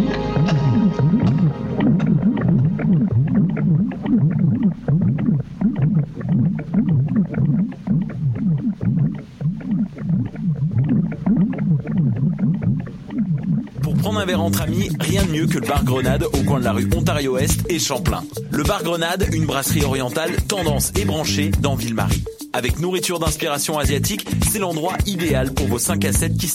Le 15.60 15.66
bar 15.66 15.82
Grenade 15.82 16.22
au 16.22 16.44
coin 16.44 16.60
de 16.60 16.64
la 16.64 16.72
rue 16.72 16.88
Ontario-Est 16.94 17.68
et 17.68 17.80
Champlain. 17.80 18.22
Le 18.52 18.62
bar 18.62 18.84
Grenade, 18.84 19.28
une 19.32 19.44
brasserie 19.44 19.82
orientale 19.82 20.36
tendance 20.46 20.92
et 20.96 21.04
branchée 21.04 21.50
dans 21.60 21.74
Ville-Marie. 21.74 22.22
Avec 22.52 22.78
nourriture 22.78 23.18
d'inspiration 23.18 23.76
asiatique, 23.76 24.24
c'est 24.48 24.60
l'endroit 24.60 24.94
idéal 25.06 25.52
pour 25.52 25.66
vos 25.66 25.80
5 25.80 26.04
à 26.04 26.12
7 26.12 26.36
qui 26.36 26.46